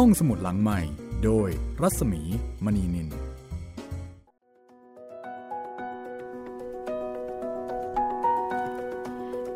[0.00, 0.80] ห้องสมุดหลังใหม่
[1.24, 1.48] โดย
[1.82, 2.22] รัศมี
[2.64, 3.08] มณีนิน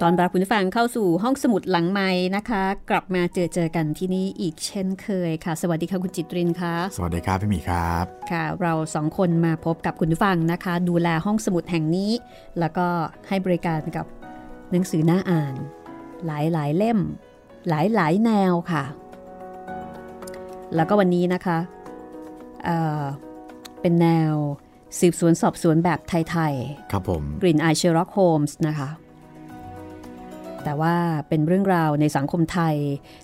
[0.02, 12.10] ตอนรับคุณผู้ฟังเข้าสู่ห้องสมุดหลังไม้นะคะ กลับมาเจอเจอกันที่นี่อีกเช่นเคยค่ะ สวัสดีค่ะคุณจิตรินค่ะ สวัสดีครับพี่มีครับ ค่ะ เราสองคนมาพบกับคุณผู้ฟังนะคะ ดูแลห้องสมุดแห่งนี้
[12.58, 12.86] แล้วก็
[13.28, 14.06] ให้บริการกับ
[14.70, 15.54] หนังสือหน้าอ่าน
[16.26, 16.98] หลายหลายเล่ม
[17.68, 18.84] หลายหลายแนวค่ะ
[20.74, 21.58] แล้วก็วันนี้นะคะ
[22.64, 24.34] เเป็นแนว
[25.00, 28.88] สืบสวนสอบสวนแบบไทยๆ ครับผมกลิ่นอายเชอร์ล็อกโฮมส์นะคะ
[30.64, 30.94] แต่ว่า
[31.28, 32.76] เป็นเรื่องราวในสังคมไทย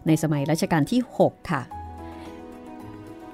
[0.07, 1.62] ในสมัยรัชกาลที่ 6 ค่ะ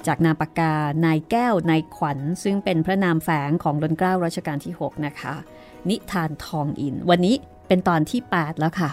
[0.07, 0.75] จากนามปากกา
[1.05, 5.33] นายแก้วนายขวัญ ซึ่งเป็นพระนามแฝงของล้นเกล้ารัชกาลที่ 6 นะคะ
[5.89, 7.35] นิทานทองอิน วันนี้
[7.69, 8.91] เป็นตอนที่ 8 แล้วค่ะ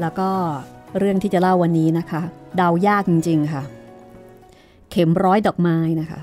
[0.00, 0.30] แล้วก็
[0.98, 2.20] เรื่องที่จะเล่าวันนี้นะคะ
[2.56, 3.62] เดายากจริง ๆ ค่ะ
[4.90, 6.20] เข็มร้อยดอกไม้นะคะ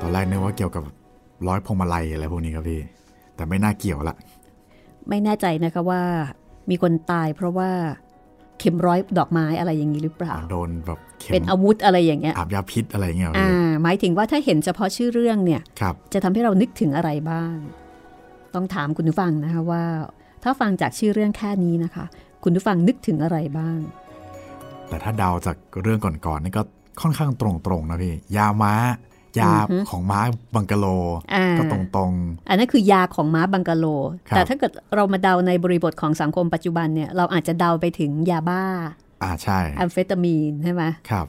[0.00, 0.84] ตอนแรกนึกว่าเกี่ยวกับ
[1.48, 2.80] ร้อยพวงมาลัยอะไรพวกนี้ครับพี่
[3.36, 4.16] แต่ไม่น่าเกี่ยวละ
[5.08, 6.02] ไม่แน่ใจนะคะว่า
[6.70, 7.70] มีคนตายเพราะว่า
[8.58, 10.98] เข็มร้อยดอกไม้อะไรอย่างนี้หรือเปล่า โดนแบบ
[11.32, 15.62] เป็นอาวุธอะไรอย่างเงี้ยอาบยาพิษอะไรเงี้ยอ่าหมายถึงว่าถ้าเห็นเฉพาะชื่อเรื่องเนี่ย
[16.12, 17.56] จะทำให้เรานึกถึงอะไรบ้าง
[18.54, 19.84] ต้องถามคุณผู้ฟังนะคะว่า
[20.42, 22.04] ถ้าฟังจากชื่อเรื่องแค่นี้นะคะ
[22.42, 23.78] คุณผู้ฟังนึกถึงอะไรบ้าง
[24.88, 26.62] แต่ถ้าเดาจากเรื่องก่อนๆนี่ก็
[27.00, 27.48] ค่อนข้างตร
[27.80, 28.74] งๆนะพี่ ยาม้า
[29.38, 29.52] ยา
[29.90, 30.20] ของม้า
[30.54, 30.86] บังกะโล
[31.58, 33.86] ก็ตรงๆ อันนั้นคือยาของม้าบังกะโล
[34.28, 38.62] แต่ถ้าเกิดเรามาเดาในบริบทของสังคมปัจจุบันเนี่ยเราอาจจะเดาไปถึงยาบ้า
[39.22, 41.26] อ่าใช่แอมเฟตามีนใช่ไหมครับ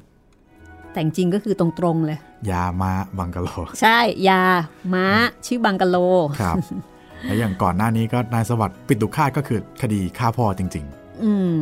[0.91, 2.19] แต่จริงก็คือตรงๆเลย
[2.51, 3.49] ยาม้าบังกะโล
[3.81, 3.99] ใช่
[4.29, 4.41] ยา
[4.93, 5.05] ม้า
[5.45, 5.97] ชื่อบังกะโล
[6.41, 6.55] ครับ
[7.25, 11.61] และอย่างก่อนหน้านี้ก็นายสวัสดิ์ปิดดุฆาตก็คือคดีฆ่าพ่อจริง ๆ อืม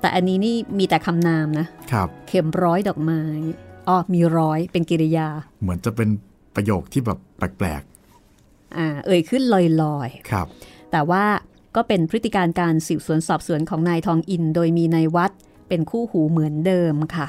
[0.00, 3.22] แต่อันนี้นี่มีแต่คำนามนะครับ เข็มร้อยดอกไม้
[3.88, 5.28] อ๋อมีร้อยเป็นกิริยา
[5.62, 6.08] เหมือนจะเป็น
[6.54, 9.42] ประโยคที่แบบแปลกๆอ่าเอ่ยขึ้น
[9.82, 10.46] ลอยๆ ครับ
[10.92, 11.24] แต่ว่า
[11.76, 15.32] ก็เป็นพฤติการการสืบสวนสอบสวนของนายทองอิน โดยมีนายวัด
[15.68, 17.28] เป็นคู่หูเหมือนเดิมค่ะ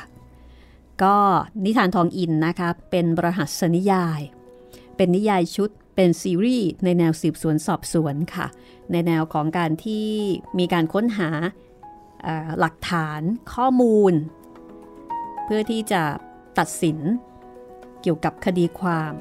[1.04, 1.16] ก็
[1.66, 4.22] นิทานทองอินนะคะเป็นรหัสนิยาย
[4.96, 5.70] เป็นนิยายชุด
[6.00, 8.48] เป็นซีรีส์ในแนวสืบสวนสอบสวนค่ะ
[8.92, 10.08] ในแนวของการที่
[10.60, 11.30] มีการค้นหา
[12.60, 13.22] หลักฐาน
[13.54, 14.14] ข้อมูล
[15.46, 16.02] เพื่อที่จะ
[16.60, 16.98] ตัดสิน
[18.02, 19.14] เกี่ยวกับคดีความ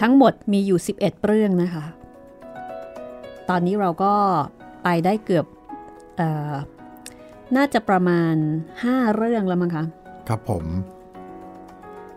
[0.00, 1.84] ทั้งหมดมีอยู่ 11 เรื่องนะคะ
[3.48, 4.14] ตอนนี้เราก็
[4.84, 5.46] ไปได้เกือบ
[6.20, 6.22] อ
[7.56, 8.34] น่าจะประมาณ
[8.76, 9.84] 5 เรื่องแล้วมั้งคะ
[10.28, 10.64] ครับผม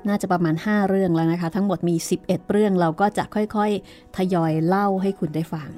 [0.08, 5.70] น่าจะประมาณ 5 เรื่องแล้วนะคะ ทั้งหมดมี 11 เรื่องเราก็จะค่อยๆ ทยอยเล่าให้คุณได้ฟัง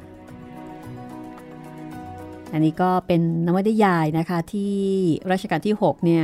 [2.54, 4.76] อันนี้ก็เป็นนวนิยายนะคะที่
[5.32, 6.24] รัชกาลที่ 6 เนี่ย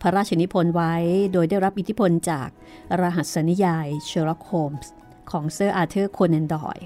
[0.00, 0.94] พระราชนิพนธ์ไว้
[1.32, 2.48] โดยได้รับอิทธิพลจาก
[3.00, 4.90] หัสนิยายเชอร์ล็อกโฮมส์
[5.30, 6.78] ของเซอร์อาร์เธอร์โคนันดอยล์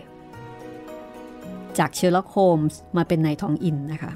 [1.79, 4.13] จากเชอร์ล็อกโฮมส์มาเป็นนายทองอินนะคะ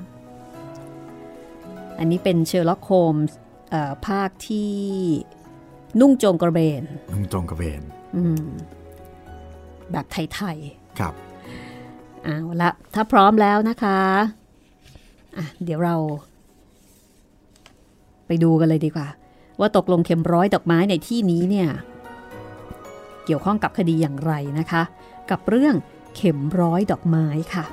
[1.98, 3.36] อันนี้เป็นเชอร์ล็อกโฮมส์
[4.06, 4.72] ภาคที่
[6.00, 7.82] นุ่งโจงกระเบน นุ่งโจงกระเบน
[9.92, 11.14] แบบไทยๆ ครับ
[12.24, 15.96] เอาละถ้าพร้อมแล้วนะคะะเดี๋ยวเรา
[18.26, 19.08] ไปดูกันเลยดีกว่า
[19.60, 21.68] ว่าตกลงเข็มร้อยดอกไม้ในที่นี้เนี่ย
[23.24, 24.82] เกี่ยวข้องกับคดีอย่างไรนะคะ
[25.30, 25.74] กับเรื่อง
[26.16, 27.64] เข็มร้อยดอกไม้ค่ะ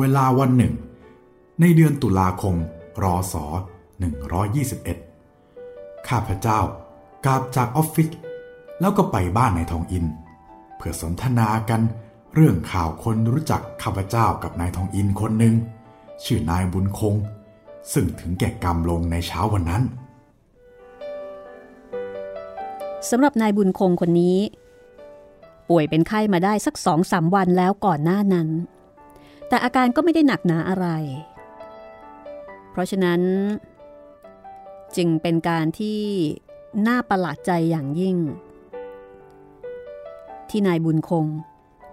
[0.00, 0.74] เวลาวันหนึ่ง
[1.60, 2.56] ในเดือนตุลาคม
[3.02, 3.34] รอศ
[5.10, 6.60] 121 ข้าพเจ้า
[7.26, 8.08] กลับจากออฟฟิศ
[8.80, 10.04] แล้วก็ไปบ้านนายทองอิน
[10.76, 11.80] เพื่อสนทนากัน
[12.34, 15.54] เรื่องข่าวคนรู้จักข้าพเจ้ากับนายทองอินคนหนึ่ง
[16.24, 17.14] ชื่อนายบุญคง
[17.92, 19.82] ซึ่งถึงแก่กรรมลงในเช้าวันนั้น
[23.10, 24.38] สำหรับนายบุญคงคนนี้
[25.68, 28.48] ป่วยเป็นไข้มาได้สักสองสามวันแล้วก่อนหน้านั้น
[29.50, 30.86] แต่อาการก็ไม่ได้หนักหนาอะไร
[32.70, 33.20] เพราะฉะนั้น
[34.96, 36.00] จึงเป็นการที่
[36.86, 38.16] น่าประหลาดใจอย่างยิ่ง
[40.50, 41.26] ที่นายบุญคง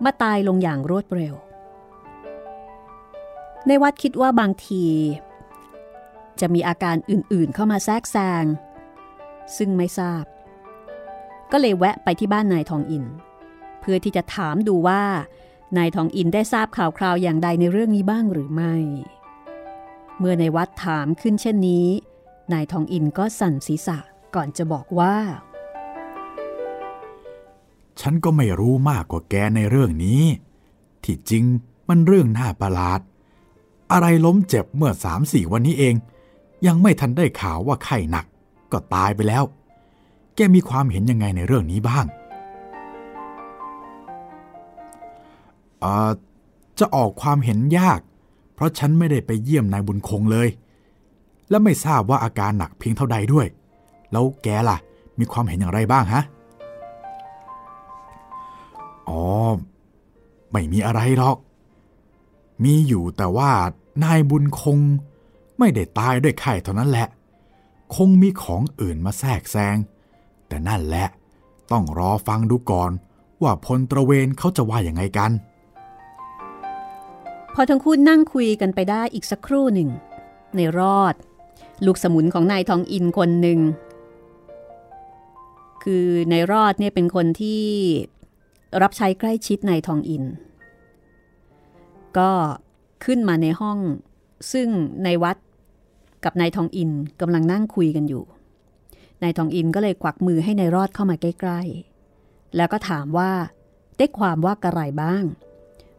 [0.04, 1.36] มาตายลงอย่างรวดเร็ว
[3.68, 4.86] ในวัดคิดว่าบางที
[6.40, 8.46] จะมีอาการอื่นๆเข้ามาแทรกแซง
[9.58, 10.24] ซึ่งไม่ทราบ
[11.52, 13.06] ก็เลยแวะไปที่บ้านนายทองอิน
[13.80, 15.04] เพื่อที่จะถามดูว่า
[15.78, 18.76] นายทองอินได้ทราบข่าวคราวอย่างใดในเรื่องนี้บ้างหรือไม่
[20.18, 21.88] เมื่อในวัดถามขึ้นเช่นนี้
[22.54, 23.98] นายทองอินก็สั่นศีรษะ
[24.36, 25.16] ก่อนจะบอกว่า
[28.00, 30.22] ฉันก็ไม่รู้มากกว่าแกในเรื่องนี้
[31.04, 31.44] ที่จริง
[31.90, 33.02] มันเรื่องน่าประหลาด
[33.92, 35.96] อะไรล้มเจ็บเมื่อสามสี่วันนี้เอง
[36.68, 38.26] ยังไม่ทันได้ข่าวว่าไข้หนัก
[38.72, 39.44] ก็ตายไปแล้ว
[40.36, 42.06] แกมีความเห็นยังไงในเรื่องนี้บ้าง
[46.80, 48.00] จะออกความเห็นยาก
[48.54, 50.48] เพราะฉันไม่ได้ไปเยี่ยมนายบุญคงเลย
[51.50, 53.48] และไม่ทราบว่าอาการหนักเพียงเท่าใดด้วย
[54.12, 54.78] แล้วแกล่ะ
[55.20, 56.24] มีความเห็นอย่างไรบ้างฮะ
[59.10, 59.22] อ๋อ
[60.52, 61.38] ไม่มีอะไรหรอก
[62.64, 63.52] มีอยู่แต่ว่า
[64.04, 64.78] นายบุญคง
[65.60, 67.08] ไม่ได้ตายด้วยไข้เท่านั้นแหละ
[67.96, 69.78] คงมีของอื่นมาแทรกแซง
[70.48, 71.08] แต่นั่นแหละ
[71.72, 72.92] ต้องรอฟังดูก่อน
[73.42, 75.32] ว่าพลตระเวนเขาจะว่าอย่างไงกัน
[77.60, 79.90] พอทั้งคู่นั่งคุยกันไปได้อีกสักครู่หนึ่ง
[80.56, 81.16] ในรอด
[81.86, 83.60] ลูกสมุนของนายทองอินคนหนึ่ง
[85.84, 87.64] คือในรอดเนี่ยเป็นคนที่
[88.82, 90.24] รับใช้ใกล้ชิดนายทองอิน
[92.18, 92.32] ก็
[93.06, 93.80] ขึ้นมาในห้อง
[94.52, 94.68] ซึ่ง
[95.04, 95.38] ในวัด
[96.26, 98.24] กับนายทองอินกำลังนั่งคุยกันอยู่
[99.24, 101.62] นายทองอินก็เลยกวักมือให้ในายรอดเข้ามาใกล้
[102.08, 103.32] ๆ แล้วก็ถามว่า
[103.98, 105.24] ได้ความว่า กระไรบ้าง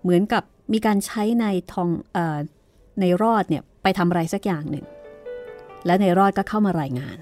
[0.02, 2.18] เหมือนกับ มีการใช้ในทองอ
[3.00, 4.86] ในรอดเนี่ยไปทำอะไรสักอย่างหนึ่ง
[5.86, 7.18] และในรอดก็เข้ามารายงาน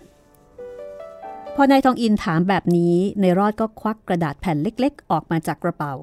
[1.54, 5.94] พอนายทองอินถามแบบนี้ในรอดก็ควักกระดาษแผ่นเล็กๆ ออกมาจากกระเป๋า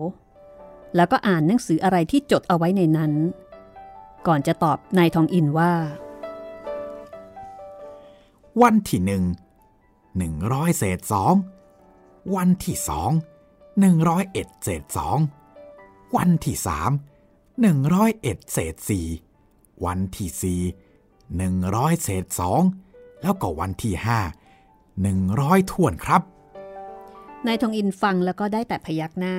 [0.96, 3.14] แล้วก็อ่านหนังสืออะไรที่จดเอาไว้ในนั้น
[4.28, 5.74] ก่อนจะตอบนายทองอินว่า
[8.62, 9.24] วันที่หนึ่ง
[10.18, 11.34] หนึ่งร้อยเศษสอง
[12.36, 13.12] วันที่สอง
[13.80, 15.18] หนึ่งร้อยเอ็ดเศษสอง
[16.18, 16.92] วันที่สาม
[17.62, 19.08] หนึ่งร้อยเอ็ดเศษสี่
[19.86, 20.62] วันที่สี่
[21.38, 22.62] หนึ่งร้อยเศษสอง
[23.22, 24.20] แล้วก็วันที่ห้า
[25.02, 26.22] หนึ่งร้อยท่วนครับ
[27.48, 29.36] นายทองอินฟังแล้วก็ได้แต่พยักหน้า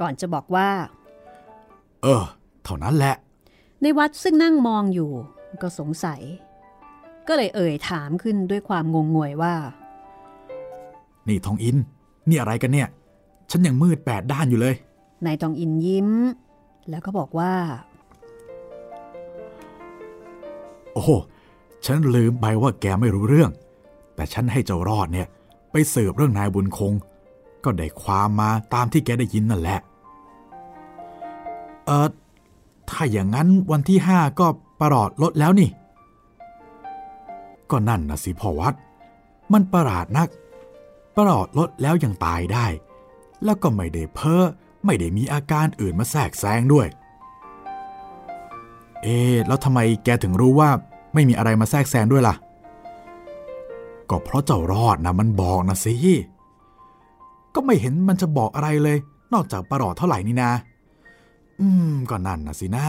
[0.00, 0.68] ก่อนจะบอกว่า
[2.02, 2.24] เออ
[2.64, 3.14] เท่านั้นแหละ
[3.82, 5.10] ในวัดซึ่งนั่งมองอยู่
[5.62, 6.20] ก็สงสัย
[7.28, 9.54] ก็เลยเอ่ยถามขึ้นด้วยความงงงวยว่า
[11.28, 11.76] นี่ทองอิน
[12.28, 12.88] นี่อะไรกันเนี่ย
[13.50, 14.74] ฉันยังมืดแปดด้านอยู่เลย
[15.26, 16.08] นายทองอินยิ้ม
[16.88, 17.52] แล้วก็บอกว่า
[20.94, 21.06] โอ้
[21.86, 23.50] ฉันลืมไปว่าแกไม่รู้เรื่อง
[24.14, 25.28] แต่ฉันให้เจ้ารอดเนี่ย
[25.70, 26.92] ไปสืบเรื่องนายบุญคง
[27.64, 29.78] ก็ได้ความมาตามที่แกได้ยินนั่นแหละ
[31.86, 32.08] เออ
[32.88, 34.46] ถ้าอย่างนั้นวันที่ห้าก็
[34.80, 35.70] ประหลอดลดแล้วนี่
[37.70, 38.74] ก็นั่นนะสิพ่อวัด
[39.52, 40.28] มันประหลาดนัก
[41.16, 42.66] ประหลอดลดแล้วยังตายได้
[43.44, 44.44] แล้วก็ไม่ได้เพ้อ
[44.84, 46.86] ไม่ได้มีอาการอื่นมาแทรกแซงด้วย
[49.02, 50.70] เอ๊ะแล้วทำไมแกถึงรู้ว่า
[51.14, 52.34] ไม่มีอะไรมาแทรกแซงด้วยล่ะ
[54.10, 55.94] ก็เพราะเจ้ารอดนะมันบอกนะสิ
[57.54, 58.98] ก็ไม่เห็นมันจะบอกอะไรเลย
[59.32, 60.50] นอกจากประหลอดเท่าไหร่นี่นา
[61.60, 62.86] อืม ก็นั่นนะสินะ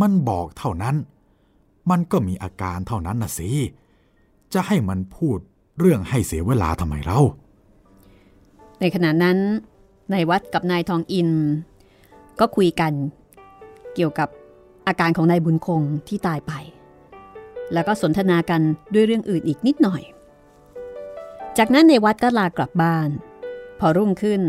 [0.00, 0.96] มันบอกเท่านั้น
[1.90, 3.48] มันก็มีอาการเท่านั้นนะสิ
[4.52, 5.38] จะให้มันพูด
[5.78, 7.20] เรื่องให้เสียเวลาทำไมเล่า
[8.80, 9.38] ในขณะนั้น
[10.12, 11.28] นายวัดกับนายทองอิน
[12.40, 12.92] ก็คุยกัน
[13.94, 14.28] เกี่ยวกับ
[14.86, 16.52] อาการของนายบุญคงที่ตายไป
[17.72, 18.60] แล้วก็สนทนากัน
[18.94, 20.02] ด้วยเรื่องอื่นอีกนิดหน่อย
[21.58, 23.08] จากนั้นในวัดก็ลากลับบ้าน
[23.80, 24.40] พอรุ่งขึ้น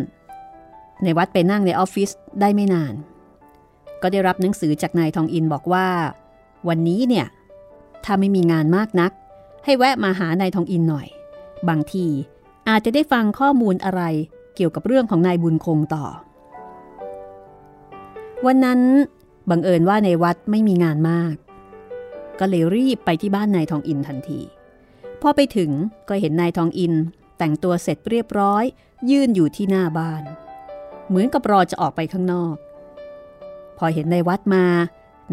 [1.03, 2.09] ในวัดไปนั่งในออฟฟิศ
[2.41, 2.93] ได้ไม่นาน
[4.01, 5.87] ก็ได้รับหนังสือจากนายทองอินบอกว่า
[6.67, 7.27] วันนี้เนี่ย
[8.03, 9.11] ถ้าไม่มีงานมากนัก
[9.65, 11.07] ให้แวะมาหานายทองอินหน่อย
[11.69, 12.05] บางที
[12.69, 14.01] อาจจะได้ฟังข้อมูลอะไร
[14.55, 16.05] เกี่ยวกับเรื่องของนายบุญคงต่อ
[18.45, 18.79] วันนั้น
[19.49, 21.35] บังเอิญว่าในวัดไม่มีงานมาก
[22.39, 24.41] ก็เลยรีบไปที่บ้านนายทองอินทันที
[25.21, 25.71] พอไปถึง
[26.09, 26.93] ก็เห็นนายทองอิน
[27.37, 28.63] แต่งตัวเสร็จเรียบร้อย
[29.11, 30.23] ยืนอยู่ที่หน้าบ้าน
[31.07, 32.55] เหมือนกับรอจะออกไปข้างนอก
[33.77, 34.65] พอเห็นในวัดมา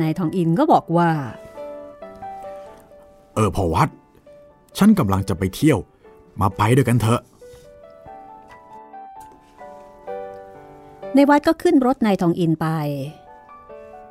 [0.01, 1.11] นายทองอินก็บอกว่า
[3.35, 3.89] เออพ่อวัด
[4.79, 5.79] ฉันกำลังจะไปเที่ยว
[6.41, 7.21] มาไปด้วยกันเถอะ
[11.19, 12.69] ในวัดก็ขึ้นรถนายทองอินไป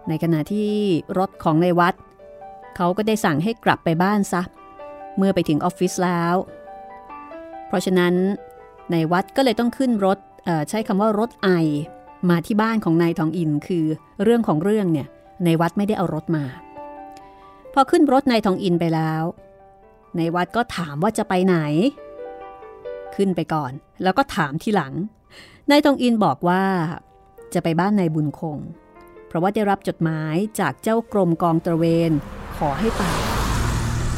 [0.07, 0.71] ในขณะที่
[1.19, 1.95] รถของในวัด
[2.75, 4.41] เขาก็ได้สั่งให้กลับไปบ้านซะ
[5.17, 6.35] เมื่อไปถึงออฟฟิศแล้ว
[7.67, 8.13] เพราะฉะนั้น
[8.91, 10.17] ในวัดก็เลยต้องขึ้นรถ
[10.69, 11.49] ใช้คำว่ารถไอ
[12.29, 13.85] มาที่บ้านของนายทองอินคือ
[14.23, 15.07] เรื่องของเรื่องเนี่ย
[15.45, 16.45] ในวัดไม่ได้เอารถมา
[17.73, 19.23] พอขึ้นรถนายทองอินไปแล้ว
[20.17, 21.55] ในวัดก็ถามว่าจะไปไหน
[23.15, 23.71] ขึ้นไปก่อน
[24.03, 24.93] แล้วก็ถามทีหลัง
[25.69, 26.63] นายทองอินบอกว่า
[27.53, 28.60] จะไปบ้านนายบุญคง
[29.27, 32.12] เพราะว่าได้รับจดหมายจากเจ้ากรมกองตระเวน
[32.57, 33.03] ขอให้ไป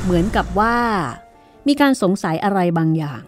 [0.03, 0.77] เหมือนกับว่า
[1.67, 3.23] มีการสงสัยอะไรบางอย่าง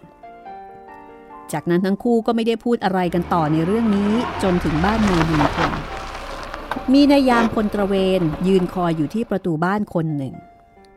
[1.52, 4.12] จากนั้นทั้งคู่ก็ไม่ได้พูดอะไรกันต่อในเรื่องนี้
[4.42, 5.72] จนถึงบ้านนายบุญคง
[6.92, 10.34] มีนายยามพลตระเวนยืนคอยอยู่ที่ประตูบ้านคนหนึ่ง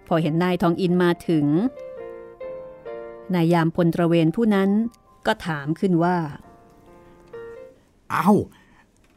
[0.07, 1.45] พอเห็นนายทองอินมาถึง
[3.35, 4.69] นายยามพลตระเวนผู้นั้น
[5.27, 6.17] ก็ถามขึ้นว่า
[8.13, 8.29] อา้า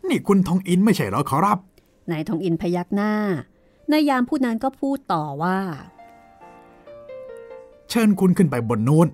[0.09, 1.59] นี่คุณทองอินไม่ใช่เหรอขอรับ
[2.11, 3.13] นายทองอินพยักหน้า
[3.91, 5.59] นายยามผู้นั้นก็พูดต่อว่า
[7.91, 9.09] เชิญคุณขึ้นไปบนนู้น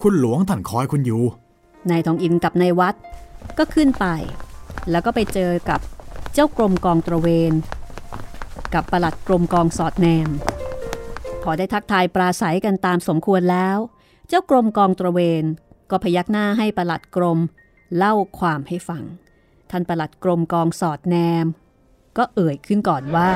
[0.00, 1.22] คุณหลวงท่านคอยคุณอยู่
[1.90, 2.94] นายทองอินกับนายวัด
[3.58, 4.06] ก็ขึ้นไป
[4.90, 5.80] แล้วก็ไปเจอกับ
[6.34, 7.52] เจ้ากรมกองตระเวน
[8.74, 10.30] กับปลัดกรมกองสอดแนม
[11.42, 13.78] พอได้ทักทายปราศัยกันตามสมควรแล้ว
[14.28, 15.44] เจ้ากรมกองตระเวน
[15.90, 17.38] ก็พยักหน้าให้ปลัดกรม
[17.96, 19.04] เล่าความให้ฟัง
[19.70, 21.46] ท่านปลัดกรมกองสอดแนม
[22.16, 23.30] ก็เอ่ยขึ้นก่อนว่า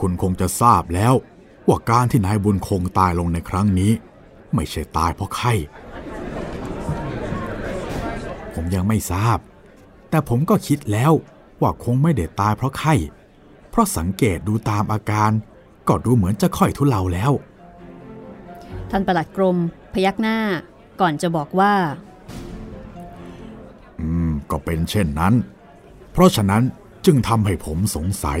[0.00, 1.14] คุณคงจะทราบแล้ว
[1.68, 3.92] ว่าการที่นายบุญคงตายลงในครั้งนี้
[4.54, 5.52] ไม่ใช่ตายเพราะไข้
[8.54, 9.38] ผมยังไม่ทราบ
[10.10, 11.12] แต่ผมก็คิดแล้ว
[11.60, 12.94] ว่าคงไม่ได้ตายเพราะไข้
[13.70, 15.30] เพราะสังเกตดูตามอาการ
[15.88, 17.32] ก็ดูเหมือนจะค่อยทุเลาแล้ว
[18.90, 19.56] ท่านปลัดกรม
[19.92, 20.38] พยักหน้า
[21.00, 21.74] ก่อนจะบอกว่า
[24.00, 25.34] อืม ก็เป็นเช่นนั้น
[26.12, 26.62] เพราะฉะนั้น
[27.06, 28.40] จึงทำให้ผมสงสัย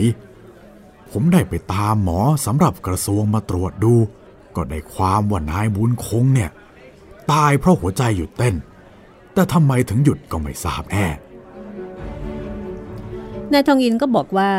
[1.10, 3.94] ผมได้ไปตามหมอสำหรับกระทรวงมาตรวจดู
[4.56, 6.50] ก็ได้ความว่านายบุญคงเนี่ย
[7.32, 8.54] ตายเพราะหัวใจหยุดเต้น
[9.32, 11.06] แต่ทำไมถึงหยุดก็ไม่ทราบแน่
[13.52, 14.50] นายทองอินก็บอกว่า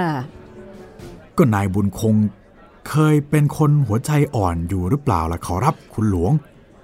[1.38, 2.16] ก็นายบุญคง
[2.90, 6.34] เคยเป็นคนหัวใจอ่อนอยู่หรือเปล่าล่ะขอรับคุณหลวง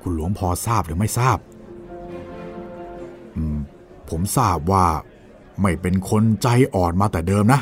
[0.08, 1.38] คุณหลวงพอทราบหรือไม่ทราบ
[3.36, 3.58] อืม
[4.10, 4.86] ผมทราบว่า
[5.62, 7.62] ไม่เป็นคนใจอ่อนมาแต่เดิมนะ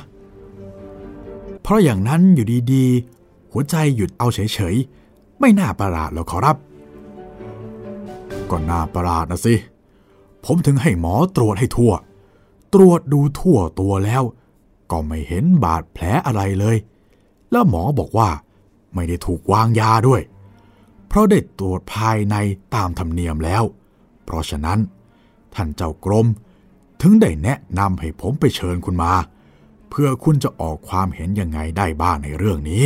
[1.61, 6.57] เพราะอย่างนั้นอยู่ดีๆ หัวใจหยุดเอาเฉยๆ ไม่น่าประหลาดหรอกขอรับ
[8.49, 9.55] ก็น่าประหลาดนะสิ
[10.45, 11.93] ผมถึงให้หมอตรวจให้ทั่ว
[12.73, 14.23] ตรวจดูทั่วตัวแล้ว
[14.91, 16.77] ก็ไม่เห็นบาดแผลอะไรเลย
[17.51, 18.29] แล้วหมอบอกว่า
[18.93, 20.21] ไม่ได้ถูกวางยาด้วย
[21.15, 22.35] เพราะได้ตรวจภายใน
[22.75, 23.63] ตามธรรมเนียมแล้ว
[24.25, 24.79] เพราะฉะนั้น
[25.55, 26.27] ท่านเจ้ากรม
[27.01, 29.13] ถึงได้แนะนำให้ผมไปเชิญคุณมา
[29.89, 32.85] เพื่อคุณจะออกความเห็นยังไงได้บ้างในเรื่องนี้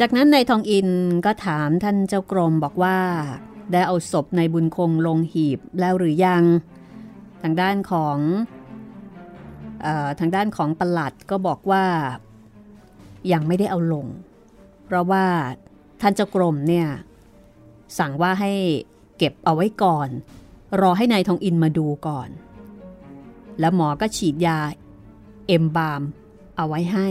[0.00, 0.88] จากนั้นนายทองอิน
[1.26, 2.98] ก็ถามท่านเจ้ากรมบอกว่า
[3.72, 6.42] ได้เอาศพในบุญคงลงหีบแล้วหรือยัง
[7.42, 8.18] ทางด้านของ
[9.84, 11.84] ออทางด้านของปลัดก็บอกว่า
[13.32, 14.06] ยังไม่ได้เอาลง
[14.84, 15.26] เพราะว่า
[16.02, 16.88] ท่านเจ้ากรมเนี่ย
[17.98, 18.52] สั่งว่าให้
[19.18, 20.08] เก็บเอาไว้ก่อน
[20.80, 22.28] รอให้นายทองอินมาดูก่อน
[23.60, 24.58] แล้วหมอก็ฉีดยา
[25.46, 26.02] เอ็มบาม
[26.56, 27.08] เอาไว้ให้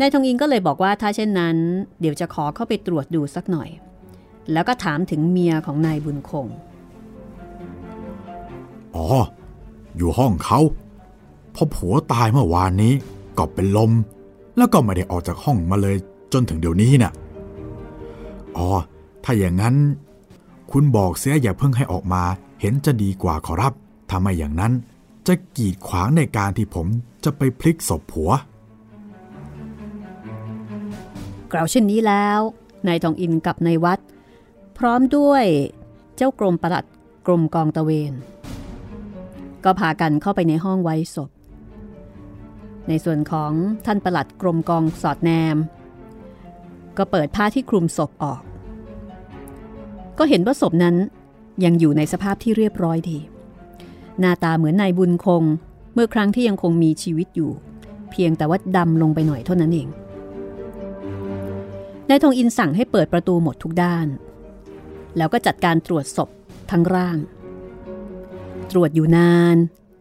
[0.00, 1.56] นายทองอินก็เลยบอกว่าถ้าเช่นนั้น
[2.00, 3.70] เดี๋ยวจะขอเข้าไปตรวจดูสักหน่อย
[4.52, 6.46] แล้วก็ถามถึงเมียของนายบุญคง
[8.94, 9.06] อ๋อ
[9.96, 10.60] อยู่ห้องเขา
[11.54, 12.92] พอผัวตายเมื่อวานนี้
[13.38, 13.92] ก็เป็นลม
[14.56, 15.96] แล้วก็ไม่ได้ออกจากห้องมาเลย
[16.32, 17.12] จนถึงเดี๋ยวนี้น่ะ
[18.56, 18.68] อ๋อ
[19.24, 19.74] ถ้าอย่างนั้น
[20.70, 22.22] คุณบอกเสียอย่าเพิ่งให้ออกมา
[22.60, 23.72] เห็นจะดีกว่าขอรับ
[24.08, 24.72] ถ้าไม่อย่างนั้น
[25.26, 26.86] จะกีดขวางในการที่ผม
[27.24, 28.30] จะไปพลิกศพผัว
[31.52, 32.40] กล่าวเช่นนี้แล้ว
[32.86, 34.00] นายทองอินกับนายวัด
[34.78, 35.44] พร้อมด้วย
[36.16, 36.84] เจ้ากรมประหลัด
[37.26, 38.12] กรมกองตะเวน
[39.64, 41.30] ก็พากันเข้าไปในห้องไว้ศพ
[42.88, 43.52] ในส่วนของ
[43.86, 45.56] ท่านประหลัดกรมกองสอดแนม
[46.98, 48.42] ก็เปิดผ้าที่คลุมศพออก
[50.18, 50.96] ก็เห็นว่าศพนั้น
[51.64, 53.18] ยังอยู่ในสภาพที่เรียบร้อยดี
[54.18, 55.44] หน้าตาเหมือนนายบุญคง
[55.94, 57.50] เมื่อครั้งที่ยังคงมีชีวิตอยู่
[58.10, 59.88] เพียงแต่ว่าดำลงไปหน่อยเท่านั้นเอง
[62.08, 64.06] นายทองอินสั่งให้เปิดประตูหมดทุกด้าน
[65.16, 66.28] แล้วก็จัดการตรวจศพ
[66.70, 67.18] ทั้งร่าง
[68.70, 69.56] ตรวจอยู่นาน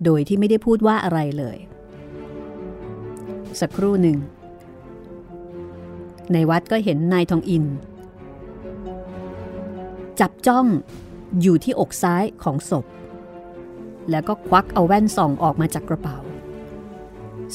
[0.05, 1.57] โดยที่ไม่ได้พูดว่าอะไรเลย
[3.59, 4.17] สักครู่หนึ่ง
[6.33, 7.65] ในวัดก็เห็นนายทองอิน
[10.19, 10.67] จับจ้อง
[11.41, 12.85] อยู่ที่อกซ้ายของศพ
[14.09, 16.17] แล้วก็ควักเอาแว่นส่องออกมาจากกระเป๋า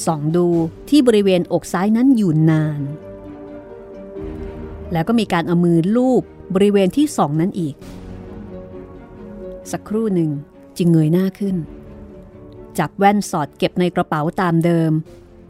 [0.05, 0.47] ส่องดู
[0.89, 2.81] ที่บริเวณอกซ้ายนั้นอยู่นาน
[4.91, 6.23] แล้วก็มีการเอามือลูบ
[6.55, 7.75] บริเวณที่ส่องนั้นอีก
[9.71, 10.31] สักครู่หนึ่ง
[10.77, 11.55] จึงเงยหน้าขึ้น
[12.79, 14.91] จับแว่นสอดเก็บในกระเป๋าตามเดิม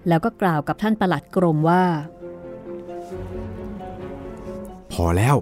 [0.08, 1.84] แล้วก็กล่าวกับท่านประหลัดกรมว่า
[4.94, 5.36] พอแล้ว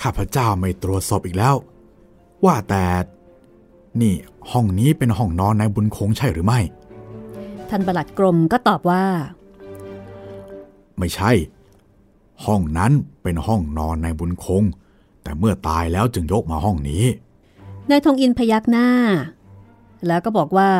[0.00, 1.54] ข้าพเจ้าไม่ตรวจศพอีกแล้ว
[2.44, 2.84] ว่าแต่
[4.00, 4.14] นี่
[4.52, 6.60] ห้องนี้เป็นห้องนอนนายบุญคงใช่หรือไม่
[7.68, 9.04] ท่านประหลัดกรมก็ตอบว่า
[10.98, 11.30] ไม่ใช่
[12.44, 14.62] ห้องนั้นเป็นห้องนอนนายบุญคง
[15.22, 17.04] แต่เมื่อตายแล้วจึงยกมาห้องนี้
[17.90, 18.88] นายทองอินพยักหน้า
[20.06, 20.70] แล้วก็บอกว่า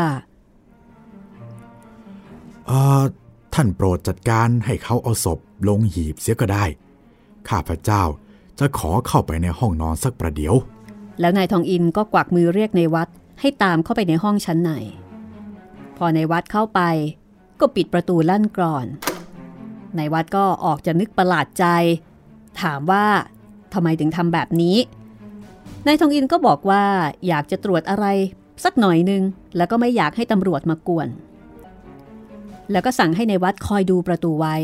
[2.67, 3.03] เอ่อ
[3.55, 6.65] ท่านโปรดจัดการให้เขาเอาศพลงหีบเสียก็ได้
[7.49, 8.03] ข้าพเจ้า
[8.59, 10.55] จะขอเข้าไปในห้องนอนสักประเดี๋ยว
[11.21, 13.09] แล้วนายทองอินก็กวักมือเรียกในวัด
[13.41, 14.71] ให้ตามเข้าไปในห้องชั้นใน
[15.97, 16.81] พอในวัดเข้าไป
[17.61, 18.87] ก็ปิดประตูลั่นกรอน
[19.97, 21.67] ในวัดก็ออกจะนึกประหลาดใจ
[22.61, 23.05] ถามว่า
[23.75, 24.77] ทำไมถึงทำแบบนี้
[25.87, 26.85] นายทองอินก็บอกว่า
[27.29, 28.07] อยากจะตรวจอะไร
[28.65, 29.23] สักหน่อยนึง
[29.57, 31.09] แล้วก็ไม่อยากให้ตำรวจมากวน
[32.73, 34.57] แล้วก็สั่งให้ในวัดคอยดูประตูไว้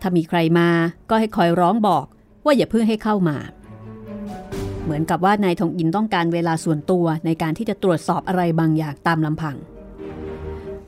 [0.00, 0.68] ถ้ามีใครมา
[1.10, 2.04] ก็ให้คอยร้องบอก
[2.44, 3.36] ว่าอย่าเพิ่งให้เข้ามา
[4.84, 9.56] เหมือนกับว่านายทองอินต้องการเวลาส่วนตัวในการที่จะตรวจสอบอะไรบางอย่างตามลำพัง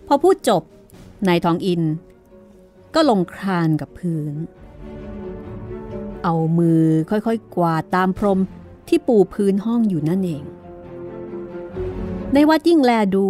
[0.06, 0.62] พอพูดจบ
[1.28, 1.82] นายทองอิน
[2.94, 4.34] ก็ลงคลานกับพื้น
[6.24, 8.40] เอามือค่อยๆ กวาดตามพรม
[8.88, 10.42] ที่ปูพื้นห้องอยู่นั่นเอง
[12.34, 13.26] ในวัดยิ่งแลดู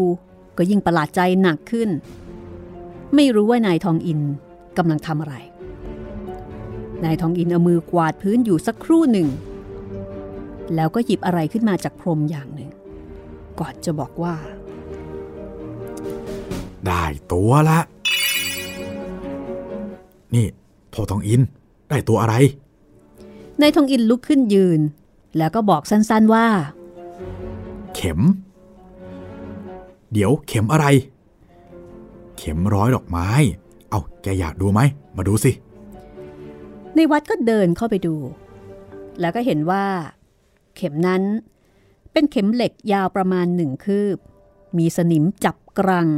[0.56, 1.88] ก็ยิ่งประหลาดใจหนักขึ้น
[3.14, 4.21] ไม่รู้ว่านายทองอิน
[4.78, 5.35] กำลังทำอะไร
[7.04, 9.28] นายทองอินเอามือกวาดพื้นอยู่สักครู่หนึ่ง
[10.74, 12.70] แล้วก็หยิบอะไรขึ้นมาจากพรมอย่างหนึ่ง
[13.58, 14.34] ก่อนจะบอกว่า
[16.86, 17.80] ได้ตัวละ
[20.34, 20.46] นี่
[20.92, 21.40] พ่อทองอิน
[21.88, 22.34] ได้ตัวอะไร
[23.60, 24.80] นายทองอินลุกขึ้นยืน
[25.36, 26.46] แล้วก็บอกสั้นๆว่า
[27.94, 28.20] เข็ม
[30.12, 30.86] เดี๋ยวเข็มอะไร
[32.38, 33.28] เข็มร้อยดอกไม้
[33.90, 34.80] เอาแกอยากดูไหม
[35.16, 35.50] มาดูสิ
[36.96, 38.16] ในวัดก็เดินเข้าไปดู
[39.20, 39.84] แล้วก็เห็นว่า
[40.76, 41.22] เข็มนั้น
[42.12, 44.16] เป็นเข็มเหล็กยาวประมาณหนึ่งคืบ
[44.78, 46.08] มีสนิมจับกรัง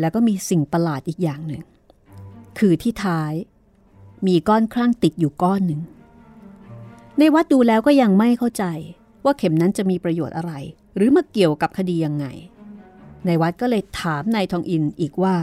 [0.00, 1.62] แล้วก็มีสิ่งประหลาดอีกอย่างหนึ่ง
[2.58, 3.32] คือที่ท้าย
[4.26, 5.80] มีก้อนคลั่งติดอยู่ก้อนหนึ่ง
[7.18, 8.64] ในวัดดูแล้วก็ยังไม่เข้าใจ
[9.24, 10.52] ว่าเข็มนั้นจะมีประโยชน์อะไร
[10.96, 12.26] หรือมาเกี่ยวกับคดียังไง
[13.26, 15.36] ในวัดก็เลยถามนายทองอินอีกว่า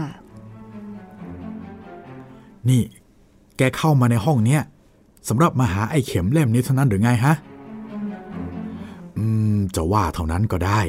[2.69, 2.83] นี่
[3.57, 4.61] แกเข้ามาในห้องเนี้ย
[5.29, 7.35] สำหรับมาหาไอ้เข็มเล่มนี้เท่านั้นหรือไงฮะ
[9.17, 10.79] อืม จะว่าเท่านั้นก็ได้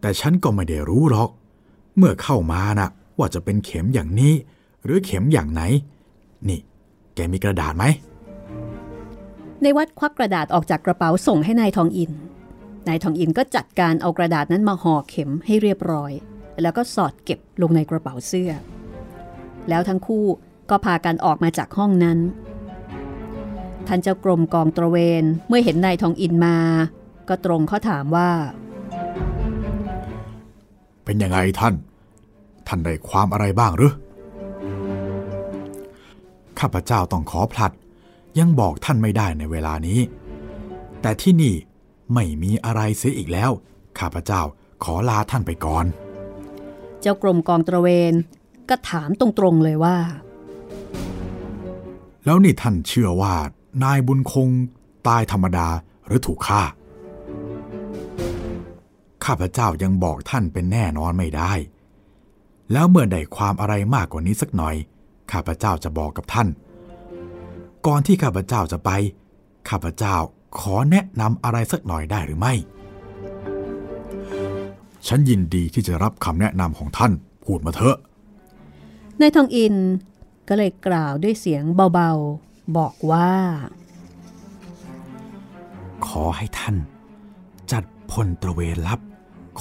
[0.00, 1.30] แต่ฉันก็ไม่ได้รู้หรอก
[1.96, 4.32] เมื่อเข้ามานะ่ะ ว่าจะเป็นเข็มอย่างนี้
[4.84, 5.62] หรือเข็มอย่างไหน
[6.48, 6.60] นี่
[7.14, 7.84] แกมีกระดาษไหม
[9.62, 12.12] ในวัดควักกระดาษออกจากกระเป๋าส่งให้นายทองอิน
[12.88, 16.12] นายทองอินก็จัดการเอากระดาษนั้นมาห่อเข็มให้เรียบร้อย
[16.62, 18.52] แล้วก็สอดเก็บลงในกระเป๋าเสื้อ
[19.68, 20.26] แล้วทั้งคู่
[20.70, 22.18] ก็พากันออกมาจากห้องนั้น
[23.86, 26.56] ท่านเจ้ากรมกองตระเวนเมื่อเห็นนายทองอินมา
[27.28, 28.30] ก็ตรงเขาถามว่า
[31.04, 31.74] เป็นยังไงท่าน
[32.66, 33.92] ท่านได้ความอะไรบ้างหรือ
[36.58, 37.72] ข้าพเจ้าต้องขอผลัด
[38.38, 40.00] ยังบอกท่านไม่ได้ในเวลานี้
[41.02, 41.54] แต่ที่นี่
[42.14, 43.50] ไม่มีอะไรเสียอีกแล้ว
[43.98, 44.42] ข้าพเจ้า
[44.84, 45.86] ขอลาท่านไปก่อน
[47.00, 48.14] เจ้ากรมกองตระเวน
[48.68, 49.96] ก็ถามตรงๆเลยว่า
[52.26, 53.34] แล้วนี่ท่านเชื่อว่า
[53.82, 54.48] นายบุญคง
[55.08, 55.68] ตายธรรมดา
[56.06, 56.62] หรือถูกฆ่า
[59.24, 61.52] ข้าพเจ้ายังบอกท่านเป็นแน่นอนไม่ได้
[62.72, 64.74] แล้วเมื่อได้ความอะไรมากกว่านี้สักหน่อย
[65.32, 66.48] ข้าพเจ้าจะบอกกับท่าน
[67.86, 68.90] ก่อนที่ข้าพเจ้าจะไป
[69.68, 70.16] ข้าพเจ้า
[70.58, 72.54] ขอแนะนำอะไรสักหน่อยได้หรือไม่
[75.06, 77.12] ฉันยินดีที่จะรับคำแนะนำของท่าน
[77.44, 77.96] พูดมาเถอะ
[79.20, 79.74] นายทองอิน
[80.48, 83.30] ก็เลยกล่าวด้วยเสียงเบาๆ บอกว่า
[86.06, 86.76] ขอให้ท่าน
[87.72, 89.00] จัดพลตระเวนลับ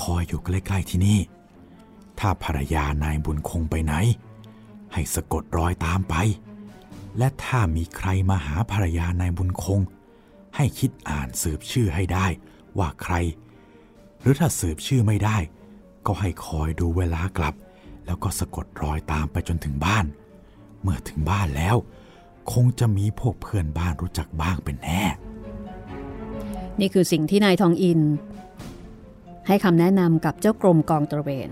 [0.02, 1.20] คอยอยู่ใกล้ๆที่นี่
[2.20, 3.94] ถ้าภรรยานายบุญคงไปไหน
[4.94, 6.16] ให้สะกดรอยตามไป
[7.18, 9.82] และถ้ามีใครมาหาภรรยานายบุญคง
[10.56, 12.28] ให้คิดอ่านสืบชื่อให้ได้
[12.78, 13.14] ว่าใคร
[14.20, 15.38] หรือถ้าสืบชื่อไม่ได้
[16.06, 17.56] ก็ให้คอยดูเวลากลับ
[18.06, 20.06] แล้วก็สะกดรอยตามไปจนถึงบ้าน
[20.86, 21.76] เมื่อถึงบ้านแล้ว
[22.52, 25.02] คงจะมีพวกเพื่อนบ้านรู้จักบ้างเป็นแน่
[26.80, 28.02] นี่คือสิ่งที่นายทองอิน
[29.48, 31.50] ให้คำแนะนำกับเจ้ากรมกองตระเวน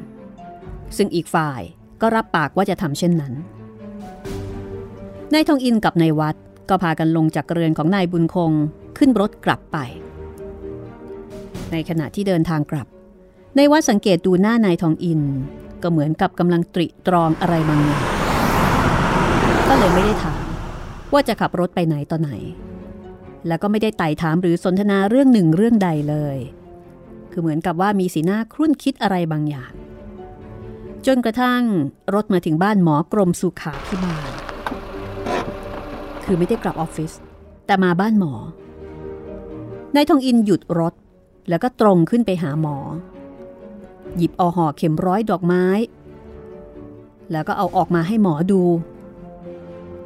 [0.97, 1.61] ซึ่งอีกฝ่าย
[2.01, 3.33] ก็รับปากว่าจะทำเช่นนั้น
[5.33, 6.35] นายทองอินกับนายวัด
[6.69, 8.51] ก็พากันลงจากเรือนของนายบุญคง
[8.97, 9.77] ขึ้นรถกลับไป
[11.71, 12.87] ในขณะที่เดินทางกลับ
[13.57, 15.21] นายวัดสังเกตดูหน้านายทองอิน
[15.83, 18.22] ก็เหมือนกับกำลังตริตรองอะไรบางอย่าง
[19.67, 20.43] ก็เลยไม่ได้ถาม
[21.13, 22.31] ว่าจะขับรถไปไหนต่อไหน
[23.47, 26.37] แล้วก็ไม่ได้ไต่ถามหรือสนทนาเรื่องหนึ่งเรื่องใดเลย
[27.31, 29.71] คือเหมือนกับว่ามีสีหน้าครุ่นคิดอะไรบางอย่าง
[31.05, 31.61] จนกระทั่ง
[32.13, 34.31] รถมาถึงบ้านหมอกรมสุขาพิบาล
[36.23, 37.11] คือไม่ได้กลับออฟฟิศ
[37.65, 38.33] แต่มาบ้านหมอ
[39.95, 40.93] นายทองอินหยุดรถ
[41.49, 42.77] แล้วก็ตรงขึ้นไปหาหมอ
[44.17, 45.65] หยิบเอาห่อเข็มร้อยดอกไม้
[47.31, 48.61] แล้วก็เอาออกมาให้หมอดู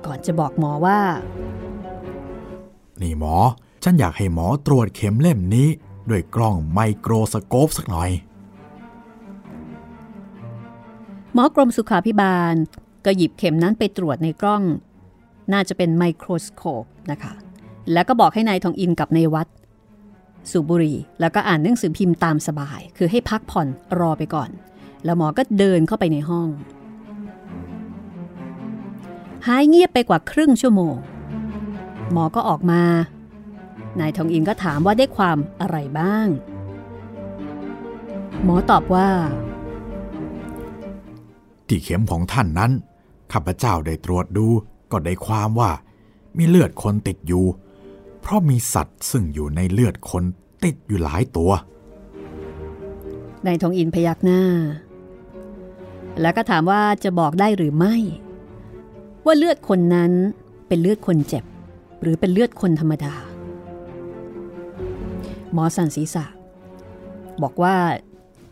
[0.05, 0.99] ก่อนจะบอกหมอว่า
[3.01, 3.35] นี่หมอ
[3.83, 5.67] ฉันอยากให้หมอตรวจเข็มเล่มนี้
[6.09, 8.09] ด้วยกล้องไมโครสโคปสักหน่อย
[11.33, 12.55] หมอกรมสุขาพิบาล
[13.05, 14.63] ก็หยิบเข็มนั้นไปตรวจในกล้อง
[15.53, 17.33] น่าจะเป็นไมโครสโคปนะคะ
[17.93, 19.47] แล้วก็บอกให้ในายทองอินกับในวัด
[20.51, 23.67] สูบบุหรี่แล้วก็อ่านหนังสือพิมพ์ตามสบาย คือให้พักผ่อน
[23.99, 24.49] รอไปก่อน
[25.05, 26.47] แล้วหมอก็เดินเข้าไปในห้อง
[29.47, 30.95] หายเงียบไปกว่าครึ่งชั่วโมง
[32.11, 32.83] หมอก็ออกมา
[33.99, 36.27] นายทองอินก็ถามว่าได้ความอะไรบ้าง
[38.43, 39.09] หมอตอบว่า
[41.67, 42.71] ที่เข็มของท่านนั้น
[43.31, 44.47] ข้าพเจ้าได้ตรวจดู
[44.91, 45.71] ก็ได้ความว่า
[46.37, 47.45] มีเลือดคนติดอยู่
[48.21, 50.23] เพราะมีสัตว์ซึ่งอยู่ในเลือดคน
[50.63, 51.51] ติดอยู่หลายตัว
[53.45, 54.41] นายทองอินพยักหน้า
[56.21, 57.95] แล้วก็ถามว่าจะบอกได้หรือไม่
[59.27, 60.11] ว่าเลือดคนนั้น
[60.67, 61.43] เป็นเลือดคนเจ็บ
[62.01, 63.13] หรือเป็นเลือดคนธรรมดา
[65.53, 66.25] หมอสันศีษะ
[67.41, 67.75] บอกว่า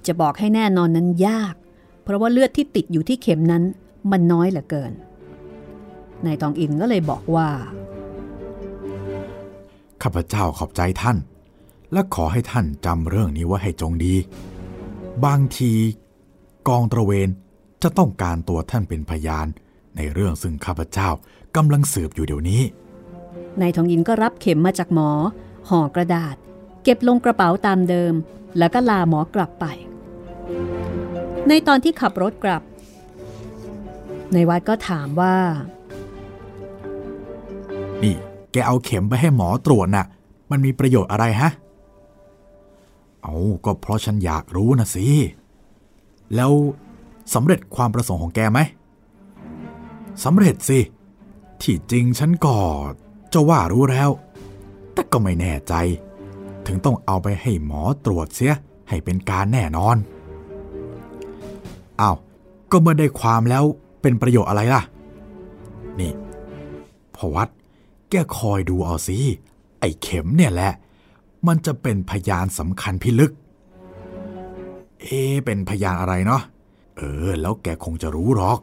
[0.08, 1.56] จะบอกให้แน่นอนนั้นยาก
[2.04, 3.64] เพราะว่าเลือดที่ติดอยู่ที่เข็มนั้น
[4.12, 4.92] มันน้อยเหลือเกิน
[6.26, 7.48] นายทองอินก็เลยบอกว่า
[10.02, 11.18] ข้าพเจ้าขอบใจท่าน
[11.94, 14.16] และขอให้ท่านจำเรื่องนี้ไว้ให้จงดี
[15.26, 15.72] บางที
[16.68, 17.30] กองตระเวน
[17.84, 19.48] จะต้องการตัวท่านเป็นพยาน
[19.98, 21.10] ในเรื่องซึ่งข้าพเจ้า
[21.56, 22.62] กำลังสืบอยู่เดี๋ยวนี้
[23.62, 25.10] นายทองอินก็รับเข็มมาจากหมอ
[25.70, 26.36] ห่อกระดาษ
[26.84, 28.14] เก็บลงกระเป๋าตามเดิม
[28.58, 29.66] แล้วก็ลาหมอกลับไป
[31.48, 32.62] ในตอนที่ขับรถกลับ
[34.34, 35.36] ในวัดก็ถามว่า
[38.04, 38.16] นี่
[38.52, 40.06] แกเอาเข็มไปให้หมอตรวจน่ะ
[40.52, 41.50] มันมีประโยชน์อะไรฮะ
[43.24, 45.08] เอาก็เพราะฉันอยากรู้นะสิ
[46.36, 46.52] แล้ว
[47.34, 48.60] สำเร็จความประสงค์ของแกไหม
[50.24, 50.80] สำเร็จสิ
[51.62, 52.56] ที่จริงฉันก็
[53.34, 54.10] จะว่ารู้แล้ว
[54.94, 55.74] แต่ก็ไม่แน่ใจ
[56.66, 58.54] ถึงต้องเอาไปให้หมอตรวจเสีย
[58.90, 59.98] ให้เป็นการแน่นอน
[62.02, 62.18] อ้าว
[62.72, 63.64] ก็เมื่อได้ความแล้ว
[64.02, 64.82] เป็นประโยชน์อะไรล่ะ
[66.00, 66.12] นี่
[67.16, 67.50] พอวัด
[68.10, 69.18] แกคอยดูเอาสิ
[69.80, 70.72] ไอ้เข็มเนี่ยแหละ
[71.48, 73.32] มันจะเป็นพยานสำคัญพิลึก
[75.02, 75.08] เอ
[75.46, 76.42] เป็นพยานอะไรเนาะ
[76.98, 78.60] เออ แล้วแกคงจะรู้หรอก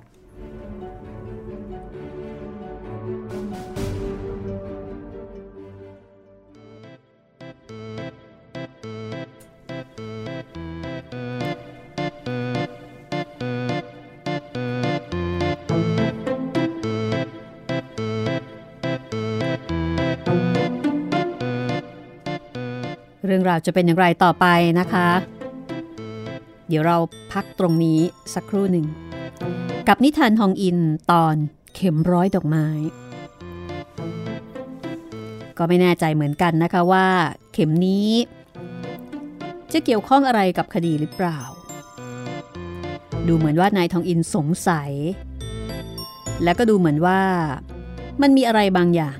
[23.52, 24.46] ราวจะเป็นอย่างไรต่อไป
[24.80, 25.08] นะคะ
[26.68, 26.96] เดี๋ยวเรา
[27.32, 28.00] พักตรงนี้
[28.34, 28.86] สักครู่หนึ่ง
[29.88, 30.78] กับนิทานทองอิน
[31.10, 31.36] ตอน
[31.74, 32.66] เข็มร้อยดอกไม้
[35.58, 37.06] ก็ไม่แน่ใจเหมือนกันนะคะว่า
[37.52, 38.08] เข็มนี้
[39.72, 41.40] จะเกี่ยวข้องอะไรกับคดีหรือเปล่า
[43.26, 44.92] ดูเหมือนว่านายทองอินสงสัย
[46.42, 47.20] และก็ดูเหมือนว่า
[48.22, 49.18] มันมีอะไรบางอย่าง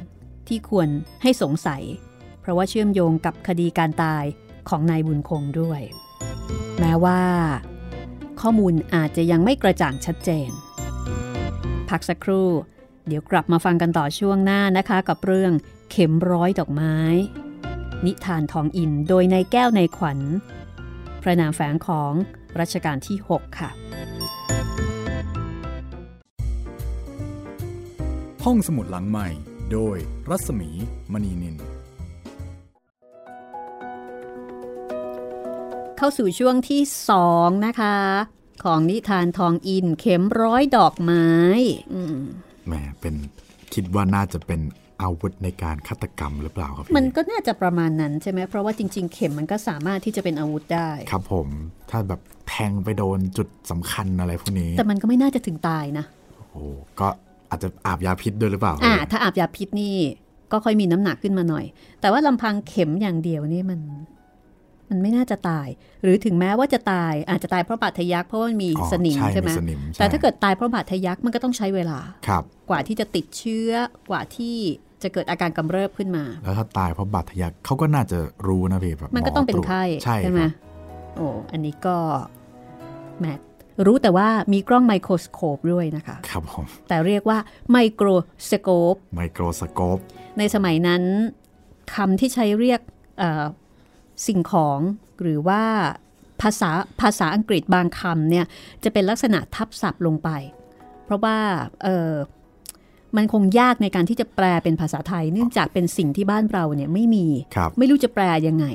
[0.49, 0.89] ที่ควร
[1.23, 1.83] ให้สงสัย
[2.43, 4.25] เพราะว่าเชื่อมโยงกับคดีการตาย
[4.69, 5.81] ของนายบุญคงด้วย
[6.81, 7.21] แม้ว่า
[8.41, 10.51] ข้อมูลอาจจะยังไม่กระจ่างชัดเจน
[11.89, 12.49] พักสักครู่
[13.07, 15.53] เดี๋ยวกลับมาฟังกันต่อช่วงหน้านะคะกับเรื่อง
[15.91, 16.97] เข็มร้อยดอกไม้
[18.07, 20.19] นิทานทองอินโดยในแก้วในขวัญ
[21.23, 22.13] พระนามแฝงของ
[22.61, 23.71] รัชกาลที่ 6 ค่ะ
[28.45, 29.29] ห้องสมุดหลังใหม่
[29.73, 29.97] โดย
[30.31, 30.71] รัศมี
[31.13, 31.72] มณีนิน
[36.03, 36.83] เข้าสู่ช่วงที่
[37.23, 37.97] 2นะคะ
[38.65, 41.29] ของนิทานทองอินเข็มร้อยดอกไม้
[41.95, 42.19] อืม
[42.67, 43.15] แหมเป็น
[43.75, 44.61] คิดว่าน่าจะเป็น
[45.03, 51.49] อาวุธในการฆาตกรรมหรือเปล่าครับพี่มันก็น่าจะประมาณนั้นใช่ไหมเพราะว่าจริง ๆ เข็มมันก็สามารถที่จะเป็นอาวุธได้ ครับผม
[51.91, 56.05] ถ้าแบบแทงไปโดนจุดสำคัญอะไรพวกนี้ แต่มันก็ไม่น่าจะถึงตายนะ
[56.37, 56.57] โอ้โห
[57.01, 57.09] ก็
[57.51, 59.95] อาจจะอาบยาพิษด้วยหรือเปล่าอ่าถ้าอาบยาพิษนี่
[60.53, 61.65] ก็ค่อยมีน้ำหนักขึ้นมาหน่อย
[62.01, 63.81] แต่ว่าลำพังเข็มอย่างเดียวนี่มัน
[64.93, 65.69] มันไม่น่าจะตาย
[66.03, 73.71] หรือถึงแม้ว่าจะตายอาจจะตายเพราะบาดทะยักเพราะว่ามันมีอ๋อสนิมใช่ไหมสนิมใช่แต่ถ้าเกิดตายเพราะบาดทะยักมันก็ต้องใช้เวลาครับกว่าที่จะติดเชื้อ
[74.11, 74.57] กว่าที่
[75.03, 80.51] จะเกิดอาการกำเริบขึ้นมา แล้วถ้าตายเพราะบาดทะยักเขาก็น่าจะรู้นะพี่แบบมันก็ต้องเป็นไข้ใช่ใช่ไหมครับ
[81.17, 81.97] โอ้อันนี้ก็
[83.21, 83.41] แมท
[83.87, 87.39] รู้แต่ว่ามีกล้องไมโครสโคปด้วยนะคะ ครับผม แต่เรียกว่า
[87.71, 88.09] ไมโคร
[88.51, 89.99] สโคปไมโครสโคป
[90.39, 91.03] ในสมัยนั้น
[91.95, 92.81] คำที่ใช้เรียก
[93.19, 93.45] เอ่อ
[94.27, 94.79] สิ่งของ
[95.21, 95.63] หรือว่า
[96.43, 96.71] ภาษา
[97.01, 98.47] ภาษาอังกฤษบางคำเนี่ย
[98.85, 100.31] จะเป็นลักษณะทับศัพท์ลงไป
[101.05, 101.39] เพราะว่า
[101.83, 102.13] เออ
[103.17, 108.67] มันคงยากในการที่จะแปลเป็นภาษาไทย เนื่องจากเป็นสิ่งที่บ้านเราเนี่ยไม่มีครับไม่รู้จะแปลยังไง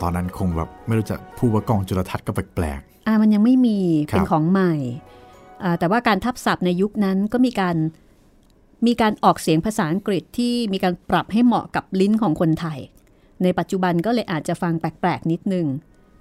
[0.00, 3.78] ตอนนั้นคงแบบไม่รู้จะพูดว่ากล้องจุลทรรศน์ก็แปลกอ่ามันยังไม่มี
[4.10, 4.74] ครับเป็นของใหม่
[5.62, 7.76] อ่าแต่ว่าการทับศัพท์ในยุคนั้นก็มีการ
[8.86, 12.78] มีการออกเสียงภาษาอังกฤษที่มีการปรับให้เหมาะกับลิ้นของคนไทย
[13.42, 15.66] ในปัจจุบันก็เลยอาจจะฟังแปลกๆนิดนึง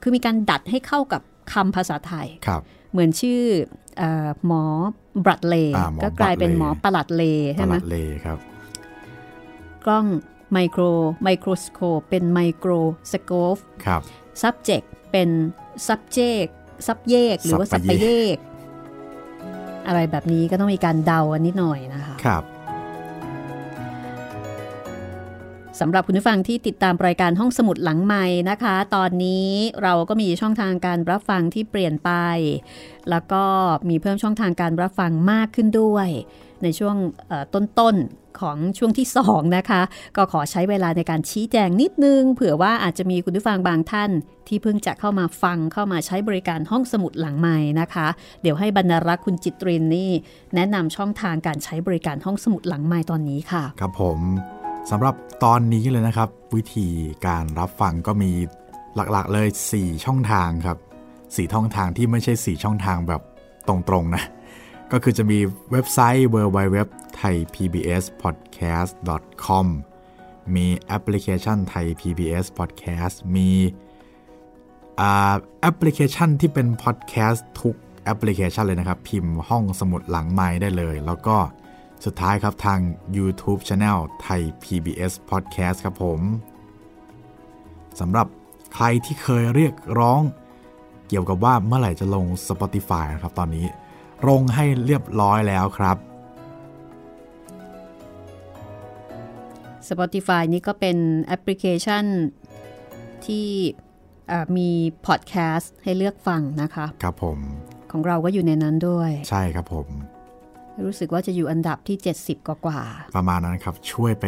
[0.01, 1.21] คือมีการดัดให้เข้ากับ
[1.53, 3.41] คำภาษาไทยๆครับเหมือนชื่อ
[3.97, 4.63] เออหมอ
[5.25, 8.37] บรัดเลย์อ่าหมอก็กลายเป็น Bradley หมอประหลัดเลย์ตใช่ไหมลาดเลครับ
[9.85, 10.05] กล้อง
[10.53, 10.81] ไมโคร
[11.23, 12.71] ไมโครสโคปเป็นไมโคร
[13.11, 14.01] สโคปครับ
[14.41, 15.29] subject เป็น
[15.87, 16.49] subject
[16.87, 18.37] ซับเยกหรือว่าสัสัปปปะปะเยเยกก
[19.87, 22.43] อะไรแบบนี้ก็ต้องมีการเดากันนิดหน่อยนะคะ ครับ
[25.79, 29.49] สำหรับคุณผู้ฟังที่ติดตามรายการห้องสมุดหลังใหม่นะคะ ตอนนี้
[29.83, 32.11] เราก็มีช่องทางการรับฟังที่เปลี่ยนไป
[33.09, 33.43] แล้วก็
[33.89, 36.07] มีเพิ่มช่องทางการรับฟังมากขึ้นด้วย
[36.63, 36.95] ในช่วง
[37.53, 39.81] ต้นๆของช่วงที่ 2 นะคะ
[40.17, 44.11] ก็ขอใช้เวลาในการชี้แจงนิดนึง เผื่อว่าอาจจะมีคุณผู้ฟังบางท่าน
[44.47, 48.07] ที่เพิ่งจะเข้ามาฟังเข้ามาใช้บริการห้องสมุดหลังใหม่นะคะ
[48.41, 50.11] เดี๋ยวให้บรรณารักษ์คุณจิตรินนี่
[50.55, 54.19] แนะนำช่องทางการใช้บริการห้องสมุดหลังใหม่ตอนนี้ค่ะ ครับผม
[54.89, 56.87] สำหรับตอนนี้เลยนะครับ วิธี
[57.27, 58.31] การรับฟังก็มี
[58.95, 60.77] หลักๆเลย 4 ช่องทางครับ
[61.15, 63.21] 4 ช่องทางที่ไม่ใช่ 4 ช่องทางแบบ
[63.67, 64.23] ตรงๆนะ
[64.91, 65.39] ก็คือจะมี
[65.71, 66.77] เว็บไซต์ www
[67.21, 68.91] thai pbs podcast
[69.45, 69.67] com
[70.55, 73.49] มีแอปพลิเคชันไทย PBS Podcast มี
[75.61, 81.35] แอปพลิเคชันที่เป็นพอดแคสต์ทุกแอปพลิเคชันเลยนะครับ พิมพ์ห้องสมุดหลังไมค์ได้เลย แล้วก็
[82.05, 82.79] สุดท้ายครับทาง
[83.17, 86.19] YouTube Channel Thai PBS Podcast ครับผม
[87.99, 88.27] สำหรับ
[88.73, 90.21] ใครที่เคยเรียกร้อง
[91.07, 93.65] เกี่ยวกับว่าเมื่อไหร่จะลง Spotify นะครับตอนนี้
[94.29, 95.97] ลงให้เรียบร้อยแล้วครับ
[99.89, 102.05] Spotify นี่ก็เป็นแอปพลิเคชัน
[103.25, 103.47] ที่
[104.27, 104.69] เอ่อมี
[105.07, 107.39] พอดแคสต์ให้เลือกฟังนะคะ ครับผม
[107.91, 109.87] ของเราก็อยู่ในนั้นด้วย ใช่ครับผม
[110.85, 112.79] รู้สึกว่าจะอยู่อันดับที่ 70 กว่ากว่า
[113.15, 114.25] ประมาณนั้นครับ ช่วยไป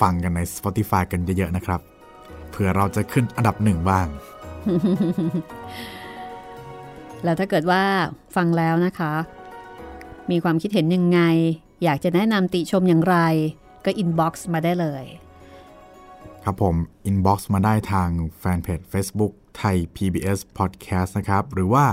[0.00, 1.80] ฟังกันใน Spotify กันเยอะๆนะครับ
[2.50, 4.10] เผื่อเราจะขึ้นอันดับหนึ่งบ้างๆ
[7.24, 7.82] แล้วถ้าเกิดว่า
[8.36, 9.12] ฟังแล้วนะคะ
[10.30, 11.20] มีความคิดเห็นยังไง
[11.84, 13.16] อยากจะแนะนำติชมอย่างไร
[13.84, 15.04] ก็ inbox มาได้เลย
[16.44, 16.74] ครับผม
[17.10, 18.08] inbox มาได้ทาง
[18.38, 21.84] แฟนเพจ Facebook Thai PBS Podcast นะครับ หรือว่า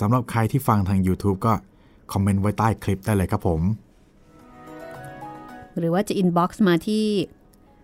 [0.00, 1.52] สำหรับใครที่ฟังทาง YouTube ก็
[2.12, 3.60] คอมเมนต์ไว้ใต้คลิปได้เลยครับผม
[5.78, 7.04] หรือว่าจะ inbox มาที่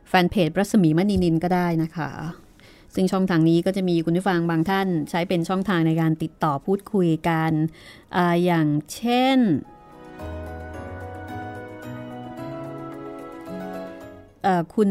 [0.09, 2.11] แฟนเพจรัศมีมณีนินก็ได้นะคะ
[2.95, 7.53] ซึ่งช่องทางนี้ก็จะมีคุณผู้ฟังบางท่านใช้เป็นช่องทางในการติดต่อพูดคุยกัน
[8.17, 9.39] อาอย่างเช่น
[14.43, 14.91] เอ่อคุณ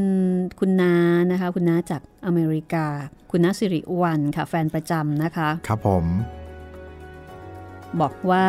[0.59, 0.95] คุณนา
[1.31, 2.85] นะคะ คุณนาจากอเมริกา
[3.31, 6.05] คุณนาสิริวันค่ะ แฟนประจำนะคะ ครับผม
[8.01, 8.47] บอกว่า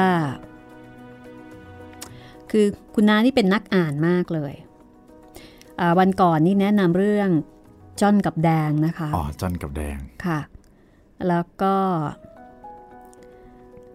[2.51, 4.55] คือคุณน้านี่เป็นนักอ่านมากเลย
[5.81, 7.31] อ่าวันก่อนนี่แนะนำเรื่อง
[8.01, 10.41] จอนกับแดงนะคะอ๋อจันกับแดงค่ะ
[11.29, 11.75] แล้วก็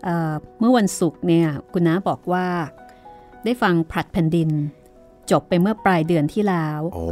[0.04, 2.48] เอ่อเมื่อวันศุกร์เนี่ยคุณน้าบอกว่า
[3.44, 4.50] ได้ฟังผลัดแผ่นดิน
[5.32, 7.06] จบไปเมื่อปลายเดือนที่แล้ว โอ้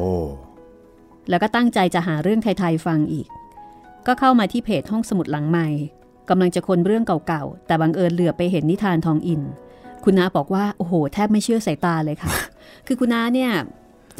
[1.30, 3.28] แล้วก็ตั้งใจจะหาเรื่องไทยๆฟังอีก
[4.08, 5.67] ก็เข้ามาที่เพจห้องสมุดหลังใหม่
[6.30, 9.41] กำลังจะคนเรื่องเก่าๆ แต่บังเอิญเหลือไปเห็นนิทานทองอิน
[10.03, 12.31] คุณน้าบอกว่าโอ้โห แทบไม่เชื่อสายตาเลยค่ะ
[12.88, 13.51] คือคุณน้าเนี่ย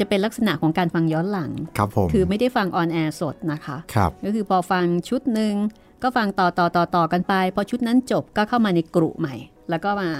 [0.00, 5.54] จะเป็นลักษณะของการฟังย้อนหลังครับผมคือไม่ได้ฟังออนแอร์สดนะคะครับก็คือพอฟังชุดหนึ่ง
[6.02, 9.34] ก็ฟังต่อต่อต่อต่อกันไป พอชุดนั้นจบก็เข้ามาในกลุ่มใหม่
[9.70, 10.10] แล้วก็มา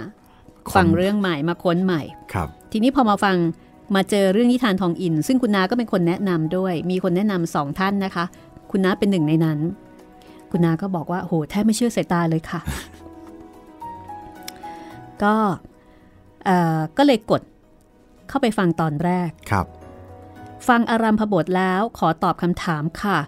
[0.74, 3.36] ฟังเรื่องใหม่มาค้นใหม่ครับ ทีนี้พอมาฟัง
[3.94, 8.24] มาเจอเรื่องนิทานทองอิน ซึ่งคุณน้าก็เป็นคนแนะนำด้วย มีคนแนะนำสองท่านนะคะ
[8.70, 9.58] คุณน้าเป็นหนึ่งในนั้น
[10.50, 12.60] คุณน้าก็บอกว่าโหแทบไม่เชื่อสายตาเลยค่ะ
[15.24, 15.36] ก็
[16.44, 17.42] เอ่อก็เลยกด
[18.28, 19.66] เข้าไปฟังตอนแรกครับ
[20.68, 23.18] ฟังอารัมพบทแล้วขอตอบคำถามค่ะ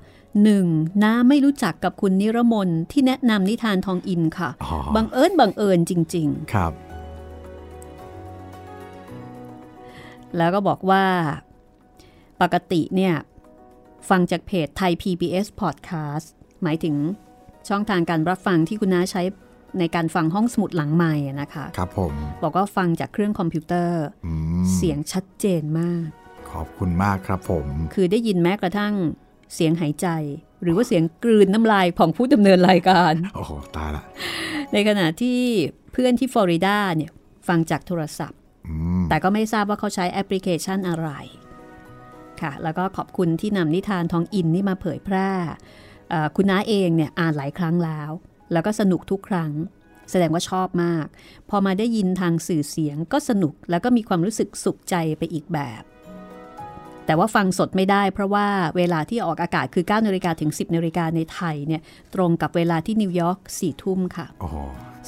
[0.43, 0.67] หนึ่ง
[1.03, 6.73] น้าไม่รู้จักกับคุณนิรมนที่แนะนำนิทานทองอินค่ะอ๋อบังเอิญบังเอิญจริง ๆ ครับ
[10.37, 11.05] แล้วก็บอกว่า
[12.41, 13.15] ปกติเนี่ย
[14.09, 16.27] ฟังจากเพจไทย PBS Podcast
[16.63, 16.95] หมายถึง
[17.69, 19.23] ช่องทางการรับฟังที่คุณน้าใช้
[19.79, 24.33] ในการฟังห้องสมุดหลังใหม่นะคะครับผมบอกว่าฟังจากเครื่องคอมพิวเตอร์อื
[24.63, 26.07] มเสียงชัดเจนมาก
[26.51, 28.95] ขอบคุณมากครับผม คือได้ยินแม้กระทั่ง
[29.55, 30.09] เสียงหายใจ
[30.63, 34.05] หรือว่าเสียงกลืนน้ำลายของผู้ดำเนินรายการโอ้โหตายละ
[34.73, 35.41] ในขณะที่
[35.93, 37.11] เพื่อนที่ฟลอริดาเนี่ย
[37.49, 41.09] ฟังจากโทรศัพท์อืมแต่ก็ไม่ทราบว่าเขาใช้แอปพลิเคชันอะไร
[42.41, 45.31] ค่ะแล้วก็ขอบคุณที่นำนิทานทองอินนี่มาเผยแพร่
[46.11, 48.11] เอ่อคุณน้าเองเนี่ยอ่านหลายครั้งแล้ว
[48.53, 49.53] แล้วก็สนุกทุกครั้ง
[50.11, 51.07] แสดงว่าชอบมาก
[51.51, 55.83] พอมาได้ยินทางสื่อเสียงก็สนุกแล้วก็มีความรู้สึกสุขใจไปอีกแบบ
[57.07, 61.83] แต่ว่าฟังสดไม่ได้เพราะว่าเวลาที่ออกอากาศคือ 9นาฬิกาถึง 10นาฬิกาในไทยเนี่ย
[62.15, 64.57] ตรงกับเวลาที่นิวยอร์ก4ทุ่มค่ะโอ้โห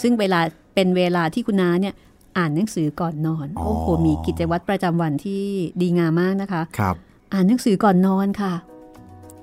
[0.03, 0.41] ซึ่งเวลา
[0.75, 1.95] เป็นเวลาที่คุณนาเนี่ย
[2.39, 5.43] อ่านหนังสือก่อนนอนอ๋อโอ้โห มีกิจวัตรประจำวันที่
[5.81, 6.97] ดีงามมากนะคะ ครับ
[7.33, 8.55] อ่านหนังสือก่อนนอนค่ะ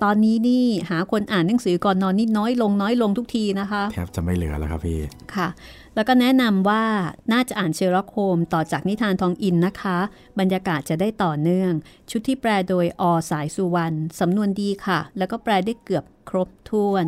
[0.03, 4.99] ตอนนี้นี่หาคนอ่านหนังสือก่อนนอนนี่น้อยลงน้อยลงทุกทีนะคะ แทบจะไม่เหลือแล้วครับพี่
[5.35, 5.47] ค่ะ
[5.95, 6.83] แล้วก็แนะนำว่า
[7.33, 9.97] น่าจะอ่านเชอร์ล็อกโฮมต่อจากนิทานทองอินนะคะ
[10.39, 11.71] บรรยากาศจะได้ต่อเนื่อง
[12.11, 13.03] ชุดที่แปลโดยอ.
[13.31, 17.05] สายสุวรรณสำนวนดีค่ะ แล้วก็แปลได้เกือบครบถ้วน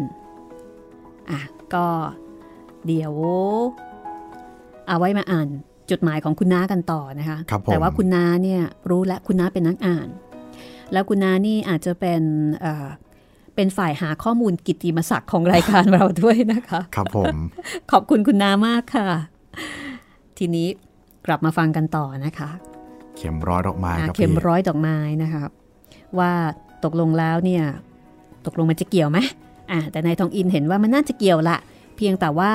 [1.29, 1.39] อะ
[1.73, 1.87] ก็
[2.85, 3.13] เดี๋ยว
[4.87, 5.47] เอาไว้มาอ่าน
[5.91, 10.07] จดหมายของคุณน้ากันต่อนะคะครับผมแต่ว่าคุณน้าเนี่ยรู้และคุณน้าเป็นนักอ่าน
[10.93, 12.21] แล้วคุณน้านี่อาจจะเป็น
[12.61, 12.87] เอ่อ
[13.55, 17.35] เป็นฝ่ายหาข้อมูลกิตติมศักดิ์ของรายการเราด้วยนะคะ ครับผม
[17.91, 19.07] ขอบคุณคุณน้ามากค่ะ
[20.37, 20.67] ทีนี้
[21.25, 22.49] กลับมาฟังกันต่อนะคะ
[23.17, 25.43] เข็มร้อยดอกไม้อ่าครับเข็มพี่ร้อยดอกไม้นะคะ
[26.19, 26.31] ว่า
[26.83, 27.63] ตกลงแล้วเนี่ย
[28.45, 29.19] ตกลงมันจะเกี่ยวไหม
[29.71, 31.57] อ่าแต่นายทองอินเห็นว่ามันน่าจะเกี่ยวละ
[31.97, 32.53] เพียงแต่ว่า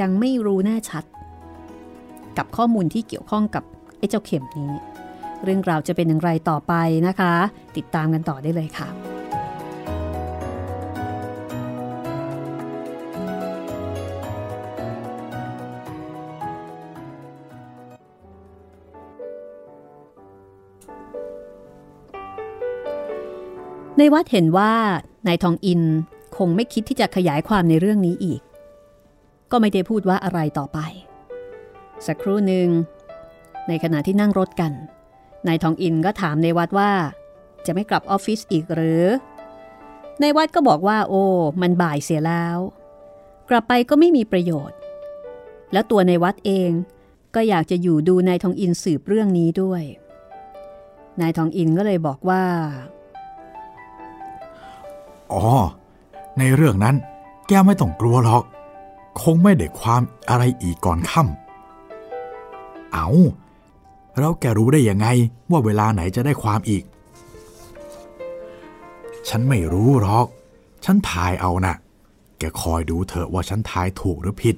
[0.00, 1.04] ยังไม่รู้แน่ชัด
[2.38, 3.64] กับข้อมูลที่เกี่ยวข้องกับ
[3.98, 4.70] ไอ้เจ้าเข็มนี้
[5.44, 6.74] เรื่องราวจะเป็นอย่างไรต่อไป
[7.06, 7.34] นะคะ
[7.76, 8.88] ติดตามกันต่อได้เลยค่ะ
[23.98, 24.72] ในวัดเห็นว่า
[25.26, 25.82] นายทองอิน
[26.36, 28.40] คงไม่คิดที่จะขยายความในเรื่องนี้อีก
[29.50, 30.78] ก็ไม่ได้พูดว่าอะไรต่อไป
[32.06, 32.68] สักครู่หนึ่ง
[33.68, 34.72] ในขณะที่นั่งรถกัน
[35.46, 36.90] นายทองอินก็ถามในวัดว่า
[37.66, 39.04] จะไม่กลับออฟฟิศอีกหรือ
[40.20, 41.22] ในวัดก็บอกว่า โอ้
[41.62, 42.58] มันบ่ายเสียแล้ว
[43.48, 44.78] กลับไปก็ไม่มีประโยชน์
[45.72, 46.70] แล้วตัวในวัดเอง
[47.34, 49.82] ก็อยากจะอยู่ดูนายทองอินสืบเรื่องนี้ด้วย
[51.20, 52.44] นายทองอินก็เลยบอกว่า
[55.32, 55.44] อ๋อ
[56.38, 56.96] ในเรื่องนั้น
[57.48, 58.44] แกไม่ต้องกลัวหรอก
[59.22, 63.08] คงไม่ได้ความอะไรอีกก่อนค่ำเอา
[64.20, 65.06] แล้วแกรู้ได้ยังไง
[65.50, 66.82] ว่าเวลาไหนจะได้ความอีก
[69.28, 70.26] ฉันไม่รู้หรอก
[70.84, 71.76] ฉันทายเอานะ่ะ
[72.38, 74.56] แกคอยดูเถอะว่าฉันทายถูกหรือผิด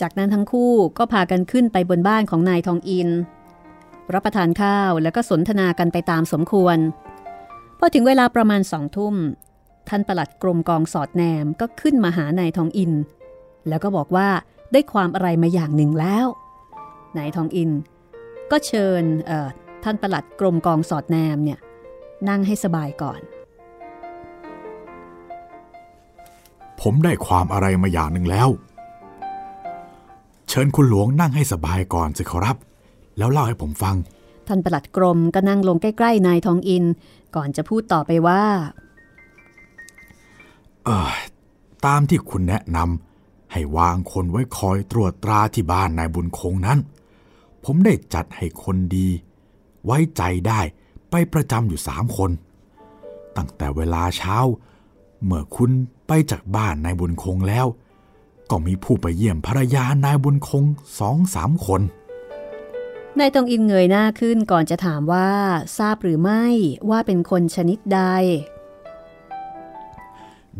[0.00, 3.08] จากนั้นทั้งคู่ก็พากันขึ้นไปบนบ้านของนายทองอิน
[4.14, 6.78] รับประทานข้าวแล้วก็สนทนากันไปตามสมควร
[7.78, 9.14] พอถึงเวลาประมาณสองทุ่ม
[9.88, 12.92] ท่านประหลัดกรมกองสอดแนมก็ขึ้นมาหานายทองอิน
[13.68, 14.28] แล้วก็บอกว่า
[14.72, 16.26] ได้ความอะไรมาอย่างหนึ่งแล้ว
[17.18, 17.70] นายทองอิน
[18.50, 19.48] ก็เชิญเอ่อ
[19.84, 21.58] ท่านประหลัดกรมกองสอดแนมเนี่ย
[22.28, 23.20] นั่งให้สบายก่อน
[26.80, 28.48] ผมได้ความอะไรมาอย่างหนึ่งแล้ว
[30.48, 32.56] เชิญคุณหลวงนั่งให้สบายก่อนสิครับ
[33.18, 33.96] แล้วเล่าให้ผมฟัง
[34.48, 36.84] ท่านประหลัดกรมก็นั่งลงใกล้ๆนายทองอิน
[37.36, 38.42] ก่อนจะพูดต่อไปว่า
[40.84, 41.10] เออ
[41.86, 46.78] ตามที่คุณแนะนำให้วางคนไว้คอยตรวจตราที่บ้านนายบุญคงนั้น
[47.64, 49.08] ผมได้จัดให้คนดี
[49.84, 50.60] ไว้ใจได้
[51.10, 52.30] ไปประจำอยู่สามคน
[53.36, 54.36] ตั้งแต่เวลาเช้า
[55.24, 55.70] เมื่อคุณ
[56.06, 57.66] ไปจากบ้านนายบุญคงแล้ว
[58.50, 60.64] ก็มีผู้ไปเยี่ยมภรรยานายบุญคง
[60.98, 61.82] สองสามคน
[63.18, 65.30] นายทองอินเงยหน้าขึ้นก่อนจะถามว่า
[65.78, 66.44] ทราบหรือไม่
[66.90, 68.02] ว่าเป็นคนชนิดใด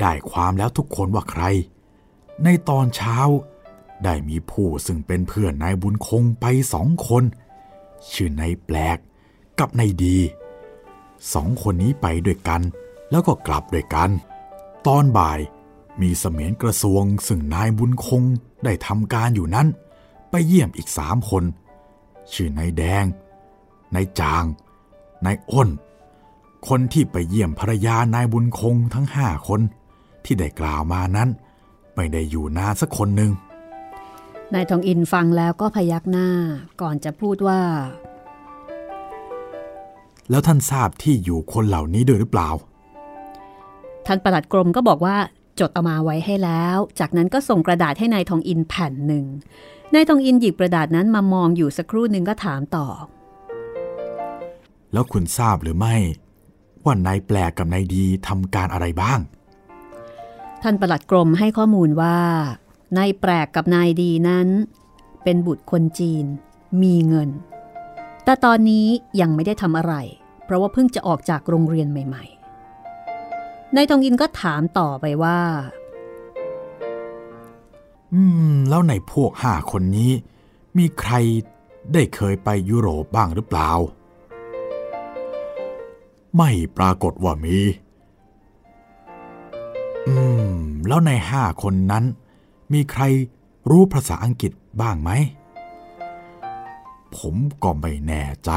[0.01, 1.45] ได้ความแล้วทุกคนว่าใคร
[2.45, 3.17] ในตอนเช้า
[4.05, 7.25] ได้มีผู้ซึ่งเป็นเพื่อนนายบุญคงไปสองคน
[8.13, 8.99] ชื่อนายแปลก
[9.59, 10.19] กับนายดี
[11.35, 12.63] สองคนนี้ไปด้วยกัน
[13.11, 14.11] แล้วก็กลับด้วยกัน
[14.87, 15.39] ตอนบ่าย
[16.01, 18.23] มีเสมียนกระทรวงซึ่งนายบุญคง
[18.65, 19.69] ได้ทำการอยู่นั้น
[20.31, 21.45] ไปเยี่ยมอีกสามคน
[22.33, 23.05] ชื่อนายแดง
[23.95, 24.45] นายจาง
[25.25, 25.69] นายอ้น
[26.69, 29.61] คนที่ไปเยี่ยมภรรยานายบุญคงทั้งห้าคน
[30.25, 31.29] ที่ได้กล่าวมานั้น
[31.95, 33.33] ไม่ได้อยู่นานสักคนหนึ่ง
[34.55, 36.29] นายทองอินฟังแล้วก็พยักหน้า
[36.81, 37.61] ก่อนจะพูดว่า
[40.31, 42.49] แล้วท่านทราบที่อยู่คนเหล่านี้ด้วยหรือเปล่า
[44.07, 45.17] ท่านประหลัดกรมก็บอกว่า
[45.61, 49.25] จดเอามาไว้ให้แล้ว จากนั้นก็ส่งกระดาษให้นายทองอินแผ่นหนึ่ง
[49.95, 52.87] นายทองอินหยิบกระดาษนั้นมามองอยู่สักครู่หนึ่งก็ถามต่อ
[54.93, 55.95] แล้วคุณทราบหรือไม่
[56.85, 59.21] ว่านายแปลกกับนายดีทำการอะไรบ้าง
[60.63, 62.17] ท่านประหลัดกรมให้ข้อมูลว่า
[62.97, 64.49] นายแปลกกับนายดีนั้น
[65.25, 66.25] เป็นบุตรคนจีน
[66.83, 67.31] มีเงิน
[68.25, 68.87] แต่ตอนนี้
[69.21, 69.95] ยังไม่ได้ทำอะไร
[70.45, 72.25] เพราะว่าเพิ่งจะออกจากโรงเรียนใหม่
[73.01, 75.39] ๆ นายทองอินก็ถามต่อไปว่า
[78.15, 78.23] อื
[78.53, 80.13] ม แล้วในพวกห้าคนนี้
[80.79, 81.13] มีใคร
[81.93, 83.71] ได้เคยไปยุโรปบ้างหรือเปล่า
[86.37, 87.59] ไม่ปรากฏว่ามี
[90.09, 90.15] อื
[90.53, 90.57] ม
[90.89, 92.05] แล้วในห้าคนนั้น
[92.73, 93.03] มีใคร
[93.71, 95.11] รู้ภาษาอังกฤษบ้างไหม
[97.17, 98.51] ผมก็ไม่แน่ใจ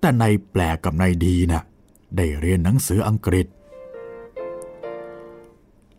[0.00, 1.62] แต่ในแปลกับในดีนะ่ะ
[2.16, 3.46] ได้เรียนหนังสืออังกฤษ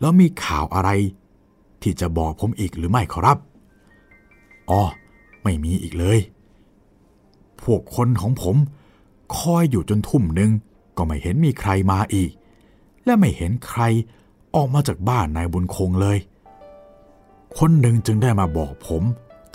[0.00, 0.90] แล้วมีข่าวอะไร
[1.82, 3.38] ที่จะบอกผมอีกหรือไม่ครับ
[4.70, 4.82] อ๋อ
[5.42, 6.18] ไม่มีอีกเลย
[7.62, 8.56] พวกคนของผม
[9.36, 10.50] คอยอยู่จนทุ่มหนึ่ง
[10.96, 12.30] ก็ไม่เห็นมีใครมาอีก
[13.04, 13.82] และไม่เห็นใคร
[14.54, 16.18] ออกมาจากบ้านนายบุญคงเลย
[17.58, 19.02] คนหนึ่งจึงได้มาบอกผม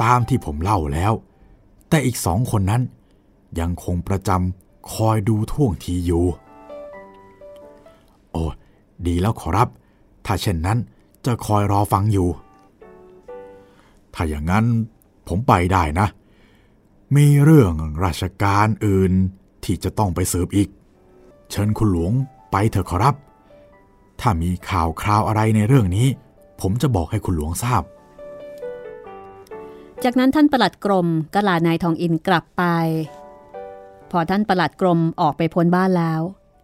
[0.04, 1.14] ตามที่ผมเล่าแล้ว
[1.90, 2.82] แต่อีกสองคนนั้น
[3.60, 6.26] ยังคงประจำคอยดูท่วงทีอยู่
[8.32, 8.44] โอ้
[9.08, 9.70] ดีแล้วขอรับ
[10.26, 10.78] ถ้าเช่นนั้น
[11.26, 12.30] จะคอยรอฟังอยู่
[14.14, 14.66] ถ้าอย่างนั้น
[15.28, 16.08] ผมไปได้นะ
[17.16, 17.74] มีเรื่อง
[18.06, 19.14] ราชการอื่น
[19.64, 20.70] ที่จะต้องไปสืบอีก
[21.50, 22.14] เชิญคุณหลวง
[22.52, 23.16] ไปเถอะขอรับ
[24.20, 26.08] ถ้ามีข่าวคราวอะไรในเรื่องนี้
[26.62, 27.84] ผมจะบอกให้คุณหลวงทราบ
[30.04, 32.64] จากนั้นท่านประหลัดกรมก็ลานายทองอินกลับไป
[34.12, 36.22] พอท่านประหลัดกรมออกไปพ้นบ้านแล้ว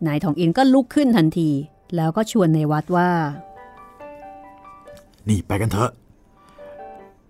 [0.07, 1.49] นายทองอินก็ลุกขึ้นทันที
[1.95, 3.09] แล้วก็ชวนในวัดว่า
[5.27, 5.91] นี่ไปกันเถอะ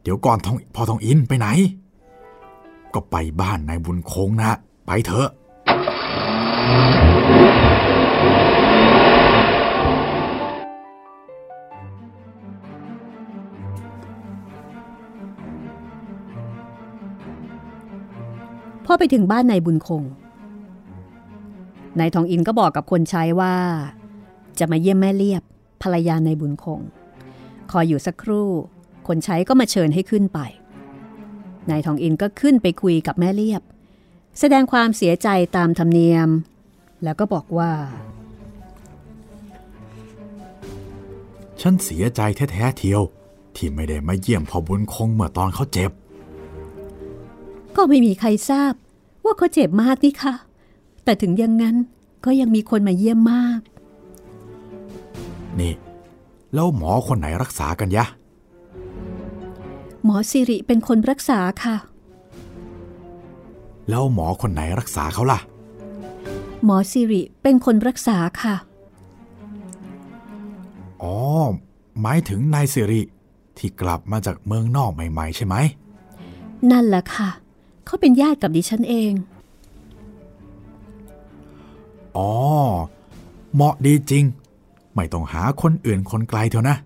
[0.01, 1.47] เดี๋ยวก่อนทองพอทองอินไปไหน
[2.93, 4.51] ก็ไปบ้านนายบุญคงนะ
[4.85, 5.29] ไปเถอะ
[18.93, 20.03] อไปถึงบ้านนายบุญคง
[21.99, 23.55] นายทองอินก็บอกกับคนใช้ว่า
[24.59, 25.43] จะมาเยี่ยมแม่เลียบ
[25.81, 26.81] ภรรยานายบุญคง
[27.71, 28.49] คอยอยู่สักครู่
[29.07, 30.39] คนใช้ก็มาเชิญให้ขึ้นไป
[31.69, 33.61] นายทองอินก็ขึ้นไปคุยกับแม่เลียบ
[34.39, 36.29] แสดงความเสียใจตามธรรมเนียม
[37.03, 37.71] แล้วก็บอกว่า
[41.61, 42.21] ฉันเสียใจ
[42.51, 43.01] แท้ๆเทียว
[43.55, 45.91] ที่ไม่ได้มาเยี่ยมพ่อบุญคงเมื่อตอนเขาเจ็บ
[47.75, 48.73] ก็ไม่มีใครทราบ
[49.23, 50.33] ว่าเขาเจ็บมากนี่ค่ะ
[51.03, 51.75] แต่ถึงอย่างนั้น
[52.25, 53.59] ก็ยังมีคนมาเยี่ยมมาก
[55.59, 55.73] นี่
[56.53, 58.05] แล้วหมอคนไหนรักษากันยะ
[60.03, 61.75] หมอสิริเป็นคนรักษาค่ะ
[63.89, 65.39] แล้วหมอคนไหนรักษาเขาล่ะ
[66.65, 68.55] หมอสิริเป็นคนรักษาค่ะ
[71.01, 71.15] อ๋อ
[72.01, 73.01] หมายถึงนายสิริ
[73.57, 75.55] ที่กลับมาจากเมืองนอกใหม่ ๆ ใช่ไหม
[76.71, 77.29] นั่นแหละค่ะ
[77.85, 79.13] เขาเป็นญาติกับดิฉันเอง
[82.17, 82.31] อ๋อ
[83.53, 84.23] เหมาะดีจริง
[84.95, 86.77] ไม่ต้องหาคนอื่นคนไกลเถอะนะ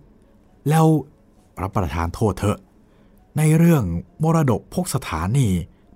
[0.70, 0.86] แล้ว
[1.62, 2.58] รับประทานโทษเถอะ
[3.38, 3.84] ในเรื่อง
[4.24, 5.52] มรดกพกสถานนี่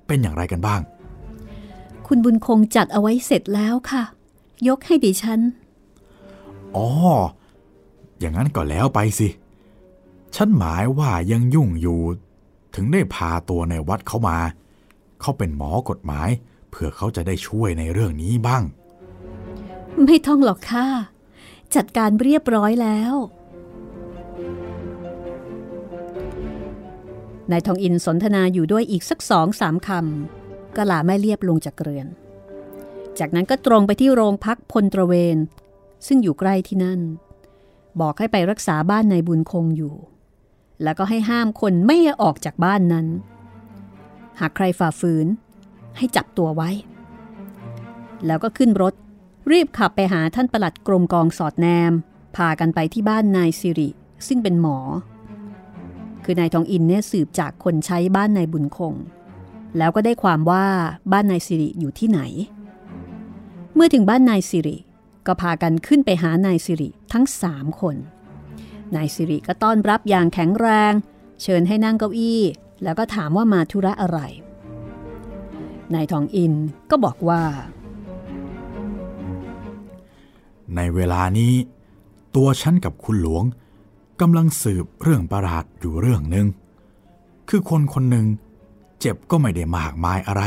[0.07, 0.81] เป็นอย่างไรกันบ้าง
[2.07, 4.03] คุณบุญคงจัดเอาไว้เสร็จแล้วค่ะ
[4.67, 5.39] ยกให้ดิฉัน
[6.75, 6.87] อ๋อ
[8.19, 9.27] อย่างนั้นก็แล้วไปสิ
[10.35, 11.99] ฉันหมายว่ายังยุ่งอยู่
[12.75, 14.37] ถึงได้พาตัวในวัดเขามา
[15.21, 16.29] เขาเป็นหมอกฎหมาย
[16.71, 18.63] เพื่อเขาจะได้ช่วยในเรื่องนี้บ้าง
[20.05, 20.87] ไม่ต้องหรอกค่ะ
[21.75, 23.13] จัดการเรียบร้อยแล้ว
[27.51, 32.07] นายทองอินสนทนาอยู่ด้วยอีกสักสองสามคำก็ลาแม่เรียบลงจากเรือน
[33.19, 35.37] จากนั้นก็ตรงไปที่โรงพักพลตระเวน
[36.07, 36.99] ซึ่งอยู่ใกล้ที่นั่น
[38.01, 39.95] บอกให้ไปรักษาบ้านนายบุญคงอยู่
[40.83, 43.07] แล้วก็ให้ห้ามคนไม่ให้ออกจากบ้านนั้น
[44.41, 45.27] หากใครฝ่าฝืน
[45.97, 46.69] ให้จับตัวไว้
[48.25, 48.93] แล้วก็ขึ้นรถ
[49.51, 51.93] รีบขับไปหาท่านประหลัดกรมกองสอดแนม
[52.35, 53.89] พากันไปที่บ้านนายสิริ
[54.27, 54.77] ซึ่งเป็นหมอ
[56.23, 58.95] คือนายทองอินเนี่ยสืบจากคนใช้บ้านนายบุญคง
[59.77, 60.65] แล้วก็ได้ความว่า
[61.11, 62.21] บ้านนายสิริอยู่ที่ไหน
[63.75, 64.77] เมื่อถึงบ้านนายสิริ
[65.27, 67.95] ก็พากันขึ้นไปหานายสิริทั้งสามคน
[68.95, 70.93] นายสิริก็ต้อนรับอย่างแข็งแรง
[71.41, 72.41] เชิญให้นั่งเก้าอี้
[72.83, 74.19] แล้วก็ถามว่ามาธุระอะไร
[75.93, 76.53] นายทองอิน
[76.89, 77.43] ก็บอกว่า
[80.75, 81.53] ในเวลานี้
[82.35, 83.43] ตัวฉันกับคุณหลวง
[84.21, 86.47] กำลังสืบเรื่องประหลาดอยู่เรื่องหนึ่ง
[87.49, 88.27] คือคนคนหนึ่ง
[88.99, 90.43] เจ็บก็ไม่ได้มากมายอะไร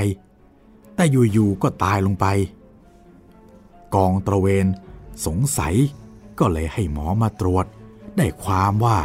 [0.94, 2.26] แต่อยู่ๆก็ตายลงไป
[3.94, 4.66] กองตระเวน
[5.26, 5.74] สงสัย
[6.38, 7.66] ก็เลยให้หมอมาตรวจ
[8.16, 8.98] ได้ความว่า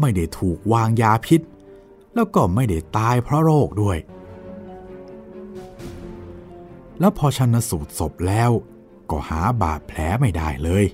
[0.00, 1.40] ไม่ได้ถูกวางยาพิษ
[2.18, 3.98] แล้วก็ไม่ได้ตายเพราะโรคด้วย
[7.00, 8.50] แล้วพอชันสูตรศพแล้ว
[9.10, 10.84] ก็หาบาดแผลไม่ได้เลย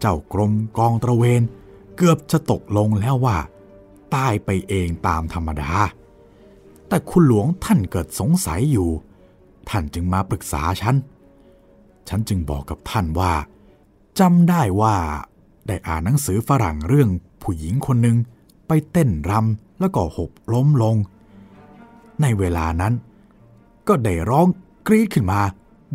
[0.00, 1.42] เจ้ากรมกองตระเวน
[1.96, 3.38] เกือบจะตกลงแล้วว่า
[4.14, 5.72] ตายไปเองตามธรรมดา
[6.88, 8.90] แต่คุณหลวงท่านเกิดสงสัยอยู่
[9.68, 10.96] ท่านจึงมาปรึกษาฉัน
[12.08, 13.34] ฉันจึงบอกกับท่านว่า
[14.18, 14.96] จำได้ว่า
[15.66, 17.08] ได้อ่านหนังสือฝรั่งเรื่อง
[17.42, 18.16] ผู้หญิงคนหนึ่ง
[18.66, 20.96] ไปเต้นรำ แล้วก็หกล้มลง
[22.20, 22.94] ในเวลานั้น
[23.88, 24.46] ก็ได้ร้อง
[24.86, 25.40] กรีดขึ้นมา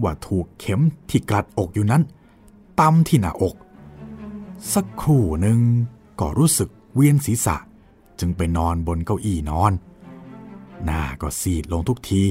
[0.04, 2.04] ว่าถูกเข็มที่กัดอกอยู่นั้น
[2.80, 3.56] ตำที่หน้าอก
[4.74, 5.60] สักครู่หนึ่ง
[6.20, 7.56] ก็รู้สึกเวียนศีรษะ
[8.20, 9.72] จึงไปนอนบนเก้าอี้นอน
[10.84, 12.24] หน้าก็ซีดลงทุกที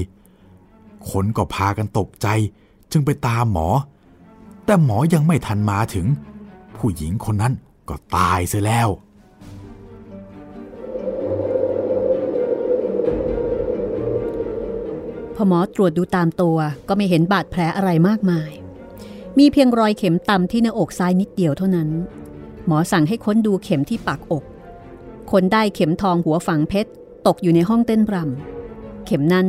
[1.09, 2.27] คนก็พากันตกใจ
[2.91, 3.67] จึงไปตามหมอ
[4.65, 6.07] แต่หมอยังไม่ทันมาถึง
[6.77, 7.53] ผู้หญิงคนนั้น
[7.89, 8.89] ก็ตายเสียแล้ว
[15.35, 16.57] พอหมอตรวจดูตามตัว
[16.87, 18.51] ก็ไม่เห็นบาดแผลอะไรมากมาย
[19.39, 21.89] มีเพียงรอยเข็มตำที่หน้าอกซ้ายนิดเดียวเท่านั้น
[22.65, 24.43] หมอสั่งให้ค้นดูเข็มที่ปากอก
[25.31, 26.91] คนได้เข็มทองหัวฝังเพชร
[27.27, 29.47] ตกอยู่ในห้องเต้นรำเข็มนั้น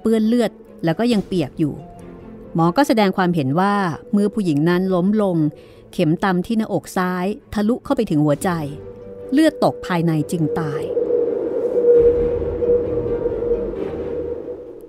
[0.00, 0.50] เปื้อนเลือด
[0.84, 1.74] แล้วก็ยังเปียกอยู่
[2.54, 3.74] หมอก็แสดงความเห็นว่า
[4.12, 5.36] เมื่อผู้หญิงนั้นล้มลง
[5.92, 8.50] เข็มตำที่หน้าอกซ้าย ทะลุเข้าไปถึงหัวใจ
[9.32, 10.82] เลือดตกภายในจึงตาย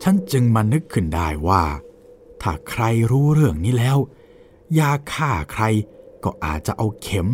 [0.03, 1.63] ฉันจึงมานึกขึ้นได้ว่า
[2.41, 3.97] ถ้าใครรู้เรื่องนี้แล้ว
[4.79, 5.63] ยาฆ่าใคร
[6.23, 7.27] ก็อาจจะเอาเข็ม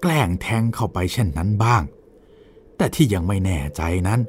[0.00, 1.82] แกล้งแทงเข้าไปเช่นนั้นบ้าง
[2.76, 4.20] แต่ที่ยังไม่แน่ใจนั้น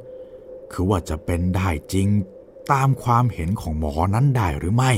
[0.71, 2.07] คือว่าจะเป็นได้จริง
[2.71, 4.91] ตามความเห็นของหมอนั้นได้หรือไม่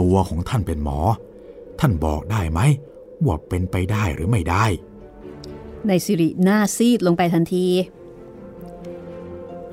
[0.00, 0.98] ตัวของท่านเป็นหมอ
[1.80, 2.60] ท่านบอกได้ไหม
[3.26, 4.64] ว่าเป็นไปได้หรือไม่ได้
[5.86, 7.66] ในสิริหน้าซีดลงไปทันที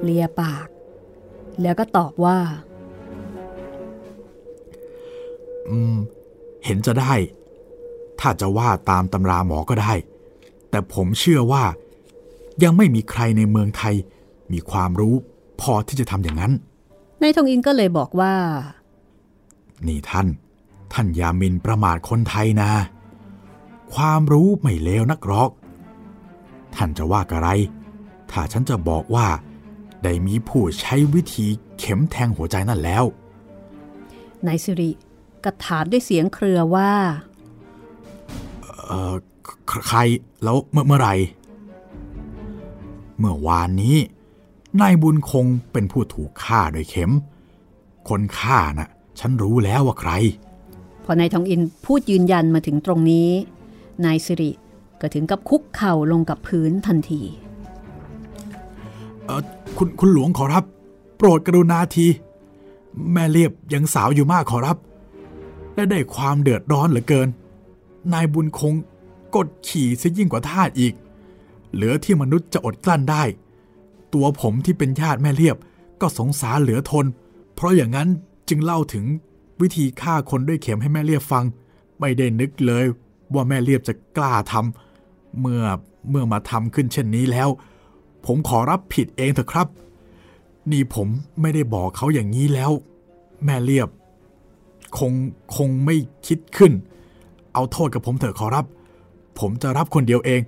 [0.03, 0.67] เลียปาก
[1.61, 2.37] แล้วก็ตอบว่า
[5.69, 5.95] อืม
[6.65, 7.13] เห็นจะได้
[8.19, 9.93] ถ้าจะว่าตามตำราหมอก็ได้
[10.69, 11.63] แต่ผมเชื่อว่า
[12.63, 13.95] ยังไม่มีใครในเมืองไทย
[14.51, 15.15] มีความรู้
[15.61, 16.53] พอที่จะทำอย่างนั้น
[17.21, 18.33] นายทองอินก็เลยบอกว่า
[19.87, 20.27] นี่ท่าน
[20.93, 22.71] ท่านอย่าหมินประมาทคนไทยนะ
[23.95, 25.49] ความรู้ไม่เลวนักหรอก
[26.75, 27.49] ท่านจะว่าอะไร
[28.31, 29.27] ถ้าฉันจะบอกว่า
[30.03, 31.47] ได้มีผู้ใช้วิธี
[31.79, 33.03] เข็มแทงหัวใจนั่นแล้ว
[34.47, 34.91] นายสิริ
[35.43, 36.91] ก็ถามด้วยเสียงเครือว่า
[38.85, 39.13] เอ่อ
[39.87, 39.99] ใคร
[40.43, 41.09] แล้วเมื่อเมื่อไหร
[43.17, 43.97] เมื่อวานนี้
[44.81, 47.11] นายบุญคงเป็นผู้ถูกฆ่าโดยเข็ม
[48.09, 48.89] คนฆ่าน่ะ
[49.19, 50.11] ฉันรู้แล้วว่าใคร
[51.05, 53.29] พอนายทองอินพูดยืนยันมาถึงตรงนี้
[54.05, 54.51] นายสิริ
[55.01, 57.21] ก็ถึงกับคุกเข่าลงกับพื้นทันที
[59.25, 59.43] เออ
[59.77, 60.63] คุณคุณหลวงขอรับ
[61.17, 62.07] โปรดกรุณาที
[63.11, 64.77] แม่เรียบยังสาวอยู่มากขอรับ
[65.75, 67.29] และได้ความเดือดร้อนเหลือเกิน
[68.13, 68.73] นายบุญคง
[69.35, 70.93] กดขี่ซะยิ่งกว่าทาสอีก
[71.73, 73.23] เหลือที่มนุษย์จะอดกลั้นได้
[74.13, 75.57] ตัวผมที่เป็นญาติแม่เรียบ
[76.01, 77.05] ก็สงสารเหลือทน
[77.55, 78.09] เพราะอย่างนั้น
[78.49, 79.05] จึงเล่าถึง
[79.61, 81.43] วิธีฆ่าคนด้วยเข็มให้แม่เรียบฟัง
[81.99, 82.85] ไม่ได้นึกเลย
[83.33, 85.63] ว่าแม่เรียบจะกล้าทำเมื่อ
[86.09, 87.49] เมื่อมาทำขึ้นเช่นนี้แล้ว
[88.25, 89.67] ผมขอรับผิดเองเถอะครับ
[90.71, 91.07] นี่ผม
[91.41, 92.71] ไม่ได้บอกเขาอย่างนี้แล้ว
[93.45, 93.89] แม่เรียบ
[94.97, 95.11] คง
[95.55, 95.95] คงไม่
[96.27, 96.71] คิดขึ้น
[97.53, 98.65] เอาโทษกับผมเถอะขอรับ
[99.39, 100.41] ผมจะรับคนเดียวเอง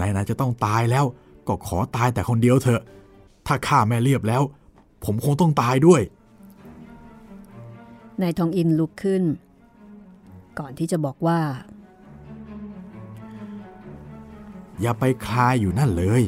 [0.00, 1.04] นายนาจะต้องตายแล้ว
[1.48, 2.82] ก็ขอตายแต่คนเดียวเถอะ
[3.46, 4.42] ถ้าฆ่าแม่เรียบแล้ว
[5.04, 6.02] ผมคงต้องตายด้วย
[8.22, 9.22] นายทองอินลุกขึ้น
[10.58, 11.40] ก่อนที่จะบอกว่า
[14.80, 16.22] อย่าไปคลายอยู่นั่นเลย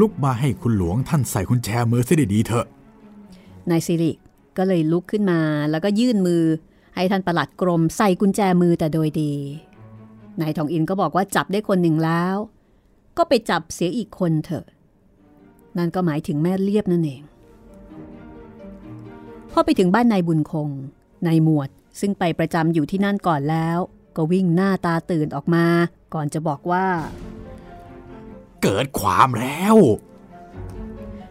[0.00, 2.66] ลุกมาให้คุณหลวงท่านใส่กุญแจมือเสียดีๆเถอะ
[3.70, 4.12] นายสิริ
[4.56, 5.40] ก็เลยลุกขึ้นมา
[5.70, 6.42] แล้วก็ยื่นมือ
[6.94, 9.32] ให้ท่านประหลัดกรมใส่กุญแจมือแต่โดยดี
[10.40, 12.36] นายทองอินก็บอกว่าจับได้คนหนึ่งแล้ว
[13.16, 14.66] ก็ไปจับเสียอีกคนเถอะ
[15.78, 17.22] นั่นก็หมายถึงแม่เลียบนั่นเอง
[19.52, 20.70] พอไปถึงบ้านนายบุญคง
[21.26, 21.70] นายหมวด
[22.00, 23.78] ซึ่งไปประจำอยู่ที่นั่นก่อนแล้ว
[24.16, 25.66] ก็วิ่งหน้าตาตื่นออกมา
[26.14, 26.86] ก่อนจะบอกว่า
[28.68, 29.76] เกิดความแล้ว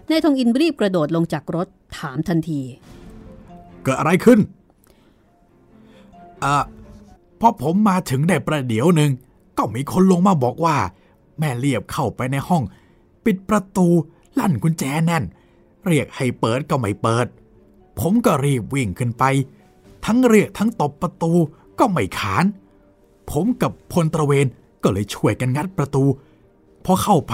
[0.09, 1.67] นายทองอินรีบกระโดดลงจากรถ
[1.97, 2.61] ถามทันที
[3.83, 4.39] เกิดอะไรขึ้น
[6.43, 6.55] อะ
[7.39, 9.11] พอผมมาถึงได้ประเดี๋ยวหนึ่ง
[9.57, 10.77] ก็มีคนลงมาบอกว่า
[11.39, 12.63] แม่เรียบเข้าไปในห้อง
[13.25, 13.87] ปิดประตู
[14.39, 15.23] ลั่นกุญแจแน่น
[15.87, 17.27] เรียกให้เปิดก็ไม่เปิด
[17.99, 19.23] ผมก็รีบวิ่งขึ้นไป
[20.05, 21.31] ทั้งเรียกทั้งตบประตู
[21.79, 22.45] ก็ไม่ขาน
[23.31, 24.45] ผมกับพลตระเวน
[24.83, 26.03] ก็เลยช่วยกันงัดประตู
[26.85, 27.33] พอเข้าไป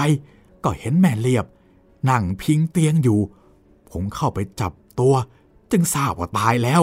[0.64, 1.46] ก็เห็นแม่เรียบ
[2.10, 3.20] นั่งพิงเตียงอยู่
[3.90, 5.16] ผมเข้าไปจับตัว
[5.72, 6.82] จึงทราบว่าตายแล้ว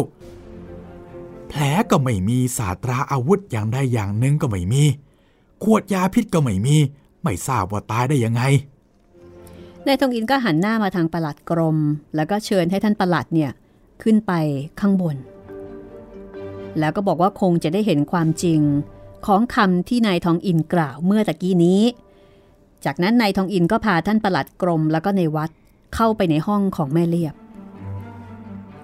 [1.48, 1.60] แผล
[1.90, 4.82] ก็ไม่มีสาตราอาวุธอย่างใดอย่างหนึ่งก็ไม่มี
[5.62, 6.76] ขวดยาพิษก็ไม่มี
[7.22, 8.42] ไม่ทราบว่าตายได้ยังไง
[9.86, 11.78] นายทองอินก็หันหน้ามาทางประหลัดกรม
[12.14, 13.50] แล้วก็เชิญให้ท่านประหลัดเนี่ย
[14.02, 14.32] ขึ้นไป
[14.80, 15.16] ข้างบน
[16.78, 18.60] แล้วก็บอกว่าคงจะได้เห็นความจริง
[19.26, 21.80] ของคำที่นายทองอินกล่าวเมื่อตะกี้นี้
[22.84, 25.50] จากนั้นนายทองอินก็พาท่านประหลัดกรมแล้วก็ในวัด
[25.94, 27.34] เข้าไปในห้องของแม่เรียบ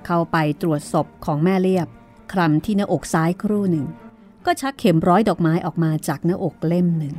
[0.06, 1.88] เข้าไปตรวจศพของแม่เรียบ
[2.32, 3.86] คลำที่หน้าอกซ้ายครู่หนึ่ง
[4.46, 7.14] ก็ชักเข็มร้อยดอกไม้ออกมาจากหน้าอกเล่มหนึ่ง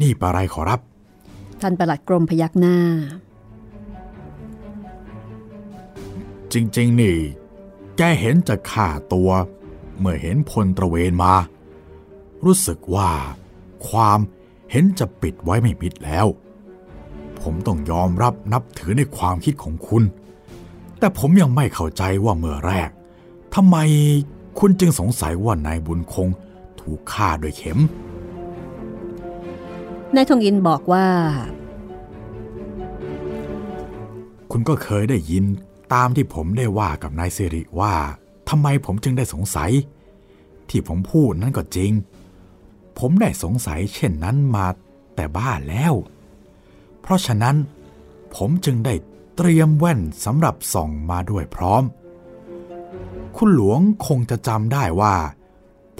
[0.00, 0.80] นี่ปะไรขอรับ
[1.60, 2.76] ท่านประหลัดกรมพยักหน้า
[6.52, 7.16] จริง ๆ นี่
[7.96, 9.30] แกเห็นจะฆ่าตัว
[9.98, 11.34] เมื่อเห็นพลตระเวนมา
[12.44, 13.10] รู้สึกว่า
[13.88, 14.18] ความ
[14.70, 16.26] เห็นจะปิดไว้ไม่ปิดแล้ว
[17.40, 20.02] ผมต้องยอมรับนับถือในความคิดของคุณ
[20.98, 22.90] แต่ผมยังไม่เข้าใจว่าเมื่อแรก
[23.54, 23.76] ทำไม
[24.58, 26.28] คุณจึงสงสัยว่านายบุญคง
[26.80, 27.78] ถูกฆ่าโดยเข็ม
[30.14, 31.06] นายทองอินบอกว่า
[34.50, 35.44] คุณก็เคยได้ยิน
[35.94, 37.94] ตามที่ผมได้ว่ากับนายสิริว่า
[38.48, 39.70] ทำไมผมจึงได้สงสัย
[40.70, 41.92] ที่ผมพูดนั้นก็จริง
[42.98, 44.66] ผมได้สงสัยเช่นนั้นมา
[45.14, 45.94] แต่บ้านแล้ว
[47.00, 47.56] เพราะฉะนั้น
[48.34, 48.94] ผมจึงได้
[49.36, 51.84] เตรียมแว่นสำหรับส่องมาด้วยพร้อม
[53.36, 55.16] คุณหลวงคงจะจำได้ว่า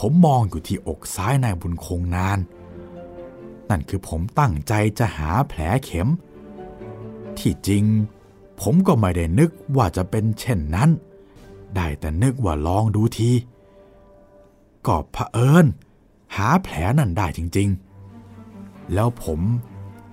[0.00, 2.38] ผมมองอยู่ที่อกซ้ายนายบุญคงนาน
[3.70, 6.08] นั่นคือผมตั้งใจจะหาแผลเข็ม
[7.38, 7.84] ที่จริง
[8.60, 10.90] ผมก็ไม่ได้นึกว่าจะเป็นเช่นนั้น
[11.76, 13.30] ได้แต่นึกว่าลองดูที
[14.86, 15.66] ก็เผอิญ
[16.36, 19.40] หาแผลนั่นได้จริงๆ แล้วผม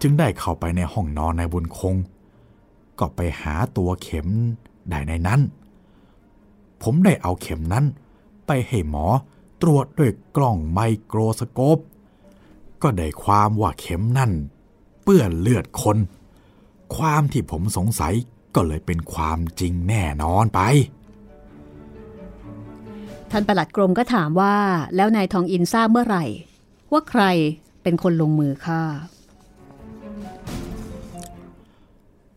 [0.02, 1.96] จึงได้เข้าไปในห้องนอนในบุญคง
[3.00, 4.28] ก็ไปหาตัวเข็ม
[4.90, 5.42] ได้ในนั้น
[6.82, 7.86] ผมได้เอาเข็มนั้น
[8.48, 9.06] ไปให้หมอ
[9.62, 11.78] ตรวจด้วยกล้องไมโครสโคป
[12.82, 14.32] ก็ได้ความว่าเข็มนั่น
[15.04, 15.98] เปื้อนเลือดคน
[16.96, 18.14] ความที่ผมสงสัย
[18.56, 20.62] ก็เลยเป็นความจริงแน่นอนไป
[23.36, 24.56] ท่านประหลัดกรมก็ถามว่า
[24.96, 26.26] แล้วนายทองอินทราบเมื่อไหร่
[26.92, 27.24] ว่าใคร
[27.84, 28.82] เป็นคนลงมือฆ่า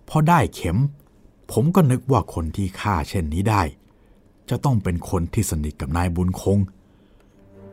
[0.09, 0.79] พอได้เข็ม
[1.53, 3.63] ผมก็นึกว่าคนที่ฆ่าเช่นนี้ได้
[4.51, 6.59] จะต้องเป็นคนที่สนิทกับนายบุญคง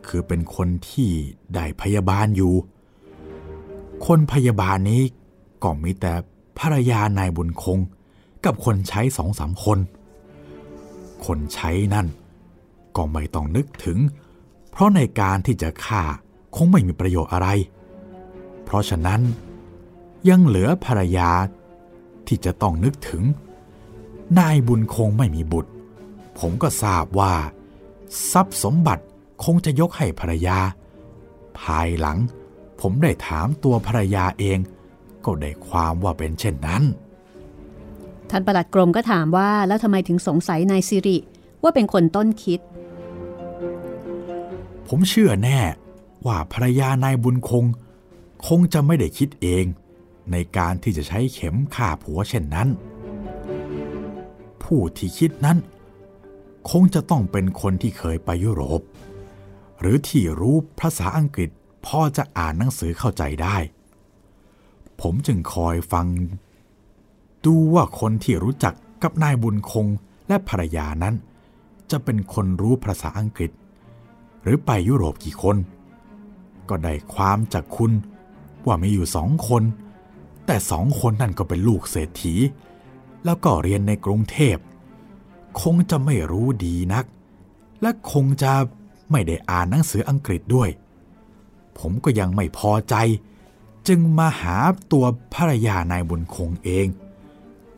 [0.07, 1.09] คือเป็นคนที่
[1.55, 2.53] ได้พยาบาลอยู่
[4.07, 5.01] คนพยาบาลนี้
[5.63, 6.13] ก็มีแต่
[6.59, 7.79] ภรรยานายบุญคง
[8.45, 9.79] กับคนใช้สองสามคน
[11.25, 12.07] คนใช้นั่น
[12.95, 13.97] ก็ไม่ต้องนึกถึง
[14.71, 16.03] เพราะในการที่จะฆ่า
[16.55, 17.47] คงไม่มีประโยชน์อะไร
[18.63, 19.21] เพราะฉะนั้น
[20.29, 21.29] ยังเหลือภรรยา
[22.27, 23.23] ที่จะต้องนึกถึง
[24.39, 25.71] นายบุญคงไม่มีบุตร
[26.39, 27.33] ผมก็ทราบว่า
[28.31, 29.03] ทรัพย์สมบัติ
[29.43, 30.57] คงจะยกให้ภรรยา
[31.59, 32.17] ภายหลัง
[32.81, 34.59] ผมได้ถามตัวภรรยาเอง
[35.25, 36.83] ก็ได้ความว่าเป็นเช่นนั้น
[38.29, 41.17] ท่านประหลัดกรมก็ถามว่าแล้วทำไมถึงสงสัยนายสิริ
[41.63, 42.59] ว่าเป็นคนต้นคิด
[44.95, 45.59] ผมเชื่อแน่
[46.25, 47.65] ว่าภรรยานายบุญคง
[48.47, 49.65] คงจะไม่ได้คิดเอง
[50.31, 52.69] ในการที่จะใช้เข็มฆ่าผัวเช่นนั้น
[54.63, 55.57] ผู้ที่คิดนั้น
[56.69, 58.81] คงจะต้องเป็นคนที่เคยไปยุโรป
[59.79, 61.49] หรือที่รู้ภาษาอังกฤษ
[61.85, 63.57] พอจะอ่านหนังสือเข้าใจได้
[65.01, 66.07] ผมจึงคอยฟัง
[67.45, 68.73] ดูว่าคนที่รู้จัก
[69.03, 69.87] กับนายบุญคง
[70.27, 71.15] และภรรยานั้น
[71.91, 73.51] จะเป็นคนรู้ภาษาอังกฤษ
[74.43, 75.57] หรือไปยุโรปกี่คน
[76.69, 77.91] ก็ได้ความจากคุณ
[78.65, 79.63] ว่ามีอยู่สองคน
[80.45, 82.35] แต่สองคนนั่นก็เป็นลูกเศรษฐี
[83.25, 84.57] แล้วก็เรียนในกรุงเทพ
[85.61, 87.05] คงจะไม่รู้ดีนัก
[87.81, 88.53] และคงจะ
[89.11, 90.69] ไม่ได้อ่านหนังสืออังกฤษด้วย
[91.79, 92.95] ผมก็ยังไม่พอใจ
[93.87, 94.57] จึงมาหา
[94.91, 96.87] ตัวภรรยานายบุญคงเอง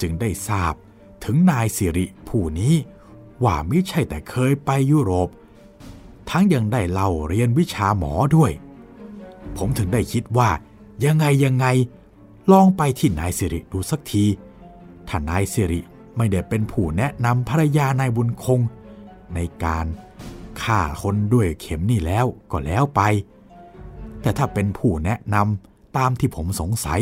[0.02, 0.74] จึงได้ทราบ
[1.24, 2.74] ถึงนายสิริผู้นี้
[3.44, 5.30] ว่าไม่ใช่แต่เคยไปยุโรป
[6.30, 8.52] ทั้งยังได้เล่าเรียนวิชาหมอด้วย
[9.58, 10.50] ผมถึงได้คิดว่า
[11.06, 11.66] ยังไงยังไง
[12.52, 14.26] ลองไปที่นายสิริดูสักที
[15.08, 15.80] ถ้านายสิริ
[16.18, 18.60] ไม่ได้เป็นผู้แนะนำภรรยานายบุญคง
[19.36, 19.86] ในการ
[20.62, 23.02] ฆ่าคนด้วยเข็มนี่แล้วก็แล้วไป
[24.22, 27.02] แต่ถ้าเป็นผู้แนะนำตามที่ผมสงสัย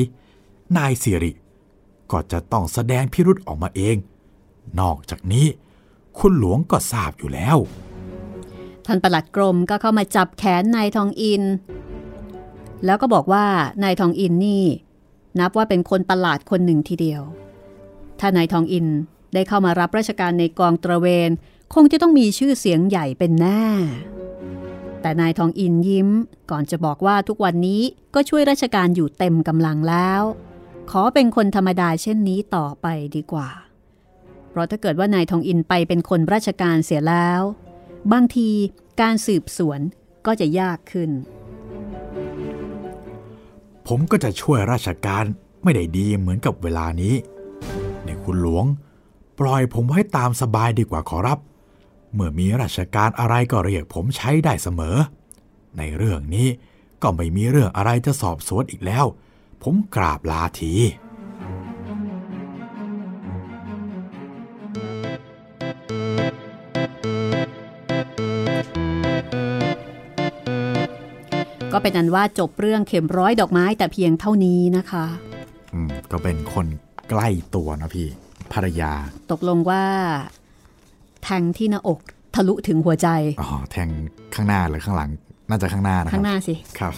[0.78, 1.32] นายสิริ
[2.11, 3.95] ก็จะต้องแสดงพิรุษออกมาเอง
[4.80, 5.45] นอกจากนี้
[6.17, 7.57] คุณหลวงก็ทราบอยู่แล้ว
[8.86, 11.43] ท่านประหลัดกรมก็เข้ามาจับแขนนายทองอิน
[12.86, 13.45] แล้วก็บอกว่า
[13.84, 14.65] นายทองอินนี่
[15.39, 17.21] นับว่าเป็นคนประหลาดคนหนึ่งทีเดียว
[18.19, 18.88] ถ้านายทองอิน
[19.34, 21.29] ได้เข้ามารับราชการในกองตระเวน
[21.73, 23.63] คงจะต้องมีชื่อเสียงใหญ่เป็นแน่
[25.01, 26.09] แต่นายทองอินยิ้ม
[26.51, 27.81] ก่อนจะบอกว่าทุกวันนี้
[28.15, 30.21] ก็ช่วยราชการอยู่เต็มกำลังแล้ว
[30.91, 33.49] ขอเป็นคนธรรมดาเช่นนี้ต่อไปดีกว่า
[34.49, 37.41] เพราะถ้าเกิดว่านายทองอินไปเป็นคนราชการเสียแล้ว
[38.12, 38.49] บางที
[39.01, 39.80] การสืบสวน
[40.26, 41.12] ก็จะยากขึ้น
[43.88, 45.26] ผมก็จะช่วยราชการ
[45.64, 47.16] ไม่ได้ดีเหมือนกับเวลานี้
[48.06, 48.66] ในคุณหลวง
[49.39, 51.39] ปล่อยผมให้ตามสบายดีกว่าขอรับ
[52.14, 54.97] เมื่อมีราชการอะไรก็เรียกผมใช้ได้เสมอ
[55.78, 56.47] ในเรื่องนี้
[57.01, 59.06] ก็ไม่มีเรื่องอะไรจะสอบสวนอีกแล้ว
[59.64, 60.74] ผมกราบลาที
[71.74, 75.05] ก็เป็นอันว่าจบเรื่องเข็มร้อยดอกไม้แต่เพียงเท่านี้นะคะ
[75.74, 76.67] อืมก็เป็นคน
[77.09, 78.07] ใกล้ตัวนะพี่
[78.53, 78.93] ภรรยา
[79.32, 79.84] ตกลงว่า
[81.24, 81.99] แทงที่หน้าอก
[82.36, 83.07] ทะลุถึงหัวใจ
[83.41, 83.89] อ๋อแทง
[84.36, 85.09] ข้างหน้าหรือข้างหลัง
[85.49, 86.93] น่าจะข้างหน้านะครัข้าบงหน้าสิครับ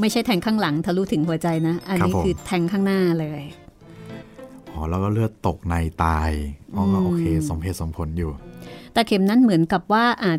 [0.00, 3.42] ไม่ใช่แทงข้างหลังทะลุถึงหัวใจนะ อันนี้ครับผมคือแทงข้างหน้าเลย
[4.72, 5.74] อ๋อแล้วก็เลือดตกใน
[6.04, 6.30] ตาย
[6.74, 8.30] อ๋อก็โอเคอืมสมเหตุสมผลอยู่
[8.92, 10.38] แต่เข็มนั้นเหมือนกับว่าอาจ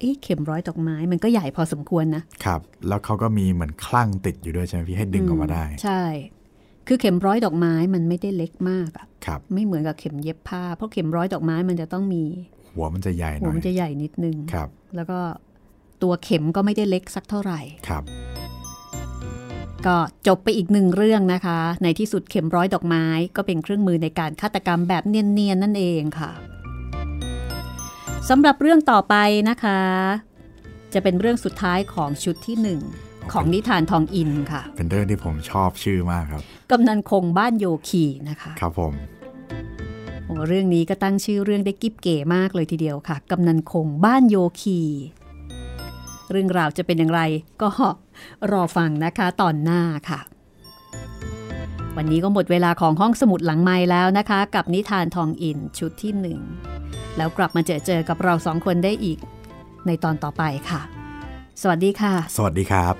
[0.00, 6.02] เอ๊ะเข็มร้อยดอกไม้มันก็ใหญ่พอสมควรนะครับ แล้วเขาก็มีเหมือนคลั่งติดอยู่ด้วยใช่ไหมพี่ให้ดึงออกมาได้ ใช่
[6.86, 12.24] คือเข็มร้อยดอกไม้มันไม่ได้เล็กมากอะครับ ไม่เหมือนกับเข็มเย็บผ้า เพราะเข็มร้อยดอกไม้มันจะต้องมี
[12.74, 15.18] หัวมันจะใหญ่หหัน่วอยมันจะใหญ่นิดนึงครับ แล้วก็
[16.02, 18.04] ตัวเข็มก็ไม่ได้เล็กสักเท่าไหร่ครับ
[19.86, 19.96] ก็
[20.26, 23.04] จบไปอีกหนึ่งเรื่องนะคะ ในที่สุดเข็มร้อยดอกไม้
[23.36, 26.30] ก็เป็นเครื่องมือในการฆาตกรรมแบบเนียนๆนั่นเองค่ะ
[28.28, 29.14] สำหรับเรื่องต่อไป
[29.50, 29.80] นะคะ
[30.92, 32.80] จะเป็นเรื่องสุดท้ายของชุดที่หนึ่ง
[33.32, 38.92] ของนิทานทองอินค่ะ เป็นเรื่องที่ผมชอบชื่อมากครับ กำนันคงบ้านโยคีนะคะ ครับผม
[40.26, 44.80] โอ้เรื่องนี้ก็ตั้งชื่อเรื่องได้กิ๊บเก๋มากเลยทีเดียวค่ะ กำนันคงบ้านโยคี
[46.30, 47.20] เรื่องราวจะเป็นอย่างไร
[47.62, 47.70] ก็
[48.52, 50.20] รอฟังนะคะตอนหน้าค่ะ
[52.00, 56.40] วันนี้ก็หมดเวลาของห้องสมุดหลังไม้แล้วนะคะ กับนิทานทองอินชุดที่หนึ่ง
[57.16, 59.18] แล้วกลับมาเจอเจอกับเราสองคนได้อีก
[59.86, 60.80] ในตอนต่อไปค่ะ
[61.62, 62.94] สวัสดีค่ะ สวัสดีครับ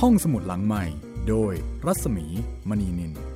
[0.00, 0.84] ห้องสมุดหลังใหม่
[1.28, 1.54] โดย
[1.86, 2.26] รัศมี
[2.68, 3.29] มณีนิน